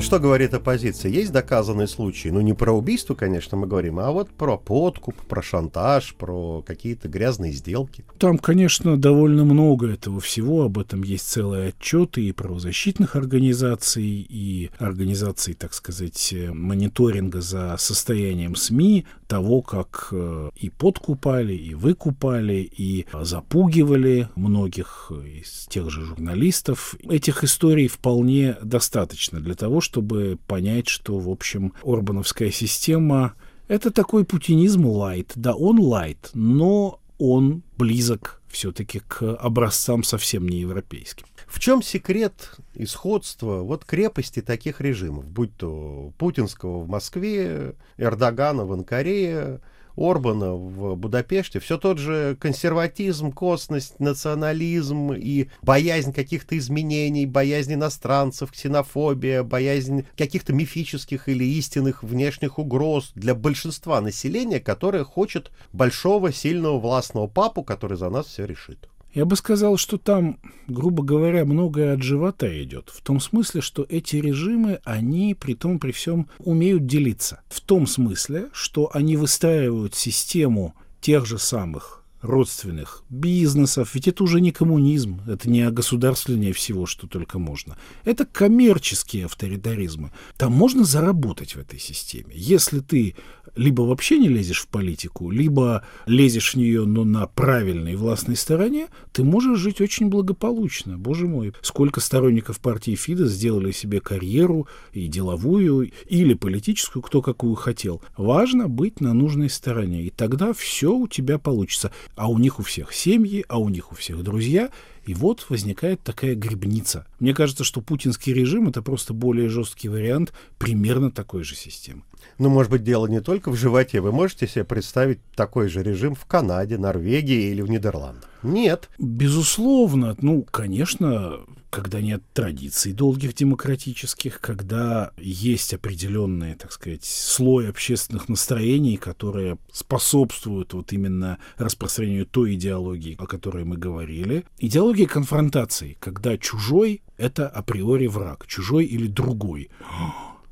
А 0.00 0.02
что 0.02 0.18
говорит 0.18 0.54
оппозиция? 0.54 1.10
Есть 1.10 1.30
доказанные 1.30 1.86
случаи? 1.86 2.28
Ну, 2.28 2.40
не 2.40 2.54
про 2.54 2.72
убийство, 2.72 3.14
конечно, 3.14 3.58
мы 3.58 3.66
говорим, 3.66 3.98
а 3.98 4.12
вот 4.12 4.30
про 4.30 4.56
подкуп, 4.56 5.14
про 5.28 5.42
шантаж, 5.42 6.14
про 6.14 6.62
какие-то 6.66 7.06
грязные 7.06 7.52
сделки. 7.52 8.02
Там, 8.16 8.38
конечно, 8.38 8.96
довольно 8.96 9.44
много 9.44 9.90
этого 9.90 10.18
всего. 10.18 10.62
Об 10.62 10.78
этом 10.78 11.02
есть 11.02 11.28
целые 11.28 11.68
отчеты 11.68 12.22
и 12.22 12.32
правозащитных 12.32 13.14
организаций, 13.14 14.26
и 14.26 14.70
организаций, 14.78 15.52
так 15.52 15.74
сказать, 15.74 16.34
мониторинга 16.50 17.42
за 17.42 17.76
состоянием 17.76 18.56
СМИ, 18.56 19.04
того, 19.30 19.62
как 19.62 20.08
э, 20.10 20.50
и 20.56 20.70
подкупали, 20.70 21.54
и 21.54 21.74
выкупали, 21.74 22.68
и 22.76 23.06
запугивали 23.22 24.28
многих 24.34 25.12
из 25.24 25.68
тех 25.68 25.88
же 25.88 26.04
журналистов. 26.04 26.96
Этих 27.08 27.44
историй 27.44 27.86
вполне 27.86 28.56
достаточно 28.60 29.38
для 29.38 29.54
того, 29.54 29.80
чтобы 29.80 30.36
понять, 30.48 30.88
что, 30.88 31.16
в 31.20 31.30
общем, 31.30 31.74
Орбановская 31.84 32.50
система— 32.50 33.34
это 33.68 33.92
такой 33.92 34.24
путинизм 34.24 34.86
лайт. 34.86 35.30
Да, 35.36 35.54
он 35.54 35.78
лайт, 35.78 36.30
но 36.34 36.98
он 37.18 37.62
близок 37.78 38.42
все-таки 38.48 39.00
к 39.06 39.22
образцам 39.22 40.02
совсем 40.02 40.48
не 40.48 40.58
европейским. 40.58 41.26
В 41.50 41.58
чем 41.58 41.82
секрет 41.82 42.52
исходства 42.74 43.62
вот 43.62 43.84
крепости 43.84 44.40
таких 44.40 44.80
режимов, 44.80 45.26
будь 45.26 45.54
то 45.56 46.12
путинского 46.16 46.78
в 46.78 46.88
Москве, 46.88 47.74
Эрдогана 47.98 48.64
в 48.64 48.72
Анкаре, 48.72 49.60
Орбана 49.96 50.54
в 50.54 50.94
Будапеште, 50.94 51.58
все 51.58 51.76
тот 51.76 51.98
же 51.98 52.36
консерватизм, 52.40 53.32
косность, 53.32 53.98
национализм 53.98 55.12
и 55.12 55.48
боязнь 55.60 56.12
каких-то 56.12 56.56
изменений, 56.56 57.26
боязнь 57.26 57.74
иностранцев, 57.74 58.52
ксенофобия, 58.52 59.42
боязнь 59.42 60.06
каких-то 60.16 60.52
мифических 60.52 61.28
или 61.28 61.44
истинных 61.44 62.04
внешних 62.04 62.60
угроз 62.60 63.10
для 63.16 63.34
большинства 63.34 64.00
населения, 64.00 64.60
которое 64.60 65.02
хочет 65.02 65.50
большого, 65.72 66.32
сильного, 66.32 66.78
властного 66.78 67.26
папу, 67.26 67.64
который 67.64 67.98
за 67.98 68.08
нас 68.08 68.26
все 68.26 68.44
решит. 68.44 68.89
Я 69.12 69.24
бы 69.24 69.34
сказал, 69.34 69.76
что 69.76 69.98
там, 69.98 70.38
грубо 70.68 71.02
говоря, 71.02 71.44
многое 71.44 71.94
от 71.94 72.02
живота 72.02 72.62
идет. 72.62 72.90
В 72.90 73.02
том 73.02 73.18
смысле, 73.18 73.60
что 73.60 73.84
эти 73.88 74.16
режимы, 74.16 74.80
они 74.84 75.34
при 75.34 75.54
том, 75.54 75.80
при 75.80 75.90
всем 75.90 76.28
умеют 76.38 76.86
делиться. 76.86 77.40
В 77.48 77.60
том 77.60 77.86
смысле, 77.86 78.50
что 78.52 78.90
они 78.92 79.16
выстраивают 79.16 79.94
систему 79.94 80.74
тех 81.00 81.26
же 81.26 81.38
самых 81.38 81.99
родственных 82.22 83.04
бизнесов. 83.08 83.94
Ведь 83.94 84.08
это 84.08 84.24
уже 84.24 84.40
не 84.40 84.52
коммунизм, 84.52 85.20
это 85.26 85.48
не 85.48 85.62
огосударствление 85.62 86.52
всего, 86.52 86.86
что 86.86 87.06
только 87.06 87.38
можно. 87.38 87.78
Это 88.04 88.24
коммерческие 88.24 89.26
авторитаризмы. 89.26 90.12
Там 90.36 90.52
можно 90.52 90.84
заработать 90.84 91.54
в 91.54 91.60
этой 91.60 91.78
системе. 91.78 92.32
Если 92.34 92.80
ты 92.80 93.14
либо 93.56 93.82
вообще 93.82 94.18
не 94.18 94.28
лезешь 94.28 94.62
в 94.62 94.68
политику, 94.68 95.30
либо 95.30 95.84
лезешь 96.06 96.54
в 96.54 96.56
нее, 96.56 96.84
но 96.84 97.04
на 97.04 97.26
правильной 97.26 97.96
властной 97.96 98.36
стороне, 98.36 98.88
ты 99.12 99.24
можешь 99.24 99.58
жить 99.58 99.80
очень 99.80 100.08
благополучно. 100.08 100.98
Боже 100.98 101.26
мой, 101.26 101.52
сколько 101.62 102.00
сторонников 102.00 102.60
партии 102.60 102.94
Фидес 102.94 103.30
сделали 103.30 103.72
себе 103.72 104.00
карьеру 104.00 104.68
и 104.92 105.08
деловую, 105.08 105.90
или 106.08 106.34
политическую, 106.34 107.02
кто 107.02 107.22
какую 107.22 107.54
хотел. 107.54 108.02
Важно 108.16 108.68
быть 108.68 109.00
на 109.00 109.12
нужной 109.14 109.50
стороне, 109.50 110.04
и 110.04 110.10
тогда 110.10 110.52
все 110.52 110.92
у 110.92 111.08
тебя 111.08 111.38
получится. 111.38 111.90
А 112.16 112.28
у 112.28 112.38
них 112.38 112.58
у 112.58 112.62
всех 112.62 112.92
семьи, 112.92 113.44
а 113.48 113.58
у 113.58 113.68
них 113.68 113.92
у 113.92 113.94
всех 113.94 114.22
друзья, 114.22 114.70
и 115.04 115.14
вот 115.14 115.46
возникает 115.48 116.02
такая 116.02 116.34
грибница. 116.34 117.06
Мне 117.18 117.34
кажется, 117.34 117.64
что 117.64 117.80
путинский 117.80 118.32
режим 118.32 118.68
это 118.68 118.82
просто 118.82 119.14
более 119.14 119.48
жесткий 119.48 119.88
вариант 119.88 120.32
примерно 120.58 121.10
такой 121.10 121.42
же 121.44 121.54
системы. 121.54 122.02
Ну, 122.38 122.48
может 122.48 122.70
быть, 122.70 122.84
дело 122.84 123.06
не 123.06 123.20
только 123.20 123.50
в 123.50 123.56
животе. 123.56 124.00
Вы 124.00 124.12
можете 124.12 124.46
себе 124.46 124.64
представить 124.64 125.20
такой 125.34 125.68
же 125.68 125.82
режим 125.82 126.14
в 126.14 126.26
Канаде, 126.26 126.78
Норвегии 126.78 127.50
или 127.50 127.62
в 127.62 127.70
Нидерландах? 127.70 128.28
Нет. 128.42 128.88
Безусловно. 128.98 130.16
Ну, 130.20 130.42
конечно, 130.42 131.40
когда 131.70 132.00
нет 132.00 132.22
традиций 132.34 132.92
долгих 132.92 133.34
демократических, 133.34 134.40
когда 134.40 135.12
есть 135.16 135.72
определенный, 135.72 136.56
так 136.56 136.72
сказать, 136.72 137.04
слой 137.04 137.68
общественных 137.68 138.28
настроений, 138.28 138.96
которые 138.96 139.56
способствуют 139.72 140.74
вот 140.74 140.92
именно 140.92 141.38
распространению 141.56 142.26
той 142.26 142.54
идеологии, 142.54 143.16
о 143.18 143.26
которой 143.26 143.64
мы 143.64 143.76
говорили. 143.76 144.44
Идеология 144.58 145.06
конфронтации, 145.06 145.96
когда 146.00 146.36
чужой— 146.36 147.02
это 147.16 147.48
априори 147.48 148.08
враг, 148.08 148.46
чужой 148.46 148.84
или 148.84 149.06
другой. 149.06 149.70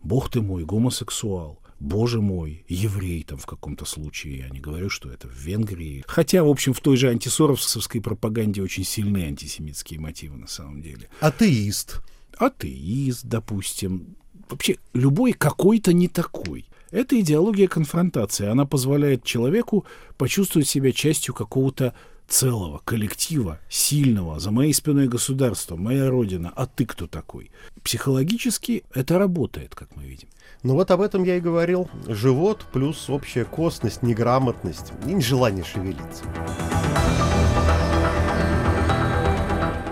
Бог 0.02 0.30
ты 0.30 0.40
мой, 0.40 0.64
гомосексуал 0.64 1.60
боже 1.80 2.20
мой, 2.20 2.64
еврей 2.68 3.22
там 3.22 3.38
в 3.38 3.46
каком-то 3.46 3.84
случае, 3.84 4.38
я 4.38 4.48
не 4.48 4.60
говорю, 4.60 4.88
что 4.88 5.10
это 5.10 5.28
в 5.28 5.34
Венгрии. 5.34 6.04
Хотя, 6.06 6.42
в 6.42 6.48
общем, 6.48 6.72
в 6.72 6.80
той 6.80 6.96
же 6.96 7.08
антисоровской 7.08 8.00
пропаганде 8.00 8.62
очень 8.62 8.84
сильные 8.84 9.26
антисемитские 9.28 10.00
мотивы 10.00 10.36
на 10.36 10.48
самом 10.48 10.82
деле. 10.82 11.08
Атеист. 11.20 12.00
Атеист, 12.36 13.24
допустим. 13.24 14.16
Вообще, 14.48 14.78
любой 14.94 15.32
какой-то 15.32 15.92
не 15.92 16.08
такой. 16.08 16.66
Это 16.90 17.20
идеология 17.20 17.68
конфронтации. 17.68 18.46
Она 18.46 18.64
позволяет 18.64 19.22
человеку 19.22 19.84
почувствовать 20.16 20.68
себя 20.68 20.92
частью 20.92 21.34
какого-то 21.34 21.94
целого, 22.28 22.80
коллектива, 22.84 23.58
сильного, 23.68 24.38
за 24.38 24.50
моей 24.50 24.72
спиной 24.72 25.08
государство, 25.08 25.76
моя 25.76 26.10
родина, 26.10 26.52
а 26.54 26.66
ты 26.66 26.86
кто 26.86 27.06
такой? 27.06 27.50
Психологически 27.82 28.84
это 28.94 29.18
работает, 29.18 29.74
как 29.74 29.96
мы 29.96 30.04
видим. 30.04 30.28
Ну 30.62 30.74
вот 30.74 30.90
об 30.90 31.00
этом 31.00 31.24
я 31.24 31.36
и 31.36 31.40
говорил. 31.40 31.88
Живот 32.06 32.66
плюс 32.72 33.08
общая 33.08 33.44
косность, 33.44 34.02
неграмотность 34.02 34.92
и 35.06 35.12
нежелание 35.14 35.64
шевелиться. 35.64 36.24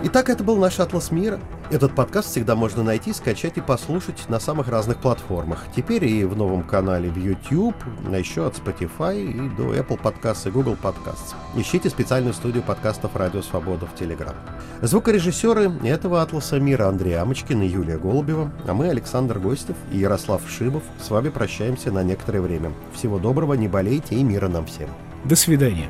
Итак, 0.09 0.29
это 0.29 0.41
был 0.41 0.55
наш 0.55 0.79
«Атлас 0.79 1.11
мира». 1.11 1.37
Этот 1.69 1.93
подкаст 1.93 2.29
всегда 2.29 2.55
можно 2.55 2.81
найти, 2.81 3.11
скачать 3.11 3.57
и 3.57 3.61
послушать 3.61 4.29
на 4.29 4.39
самых 4.39 4.69
разных 4.69 4.99
платформах. 4.99 5.65
Теперь 5.75 6.05
и 6.05 6.23
в 6.23 6.33
новом 6.33 6.63
канале 6.63 7.09
в 7.09 7.17
YouTube, 7.17 7.75
а 8.09 8.17
еще 8.17 8.47
от 8.47 8.55
Spotify 8.55 9.21
и 9.21 9.49
до 9.57 9.75
Apple 9.75 9.99
Podcasts 10.01 10.47
и 10.47 10.49
Google 10.49 10.77
Podcasts. 10.81 11.35
Ищите 11.57 11.89
специальную 11.89 12.33
студию 12.33 12.63
подкастов 12.63 13.17
«Радио 13.17 13.41
Свобода» 13.41 13.85
в 13.85 14.01
Telegram. 14.01 14.33
Звукорежиссеры 14.81 15.73
этого 15.83 16.21
«Атласа 16.21 16.57
мира» 16.57 16.87
Андрей 16.87 17.19
Амочкин 17.19 17.63
и 17.63 17.67
Юлия 17.67 17.97
Голубева, 17.97 18.49
а 18.65 18.73
мы, 18.73 18.87
Александр 18.87 19.39
Гостев 19.39 19.75
и 19.91 19.97
Ярослав 19.97 20.41
Шибов, 20.47 20.83
с 21.01 21.09
вами 21.09 21.27
прощаемся 21.27 21.91
на 21.91 22.01
некоторое 22.01 22.39
время. 22.39 22.71
Всего 22.93 23.19
доброго, 23.19 23.55
не 23.55 23.67
болейте 23.67 24.15
и 24.15 24.23
мира 24.23 24.47
нам 24.47 24.67
всем. 24.67 24.87
До 25.25 25.35
свидания. 25.35 25.89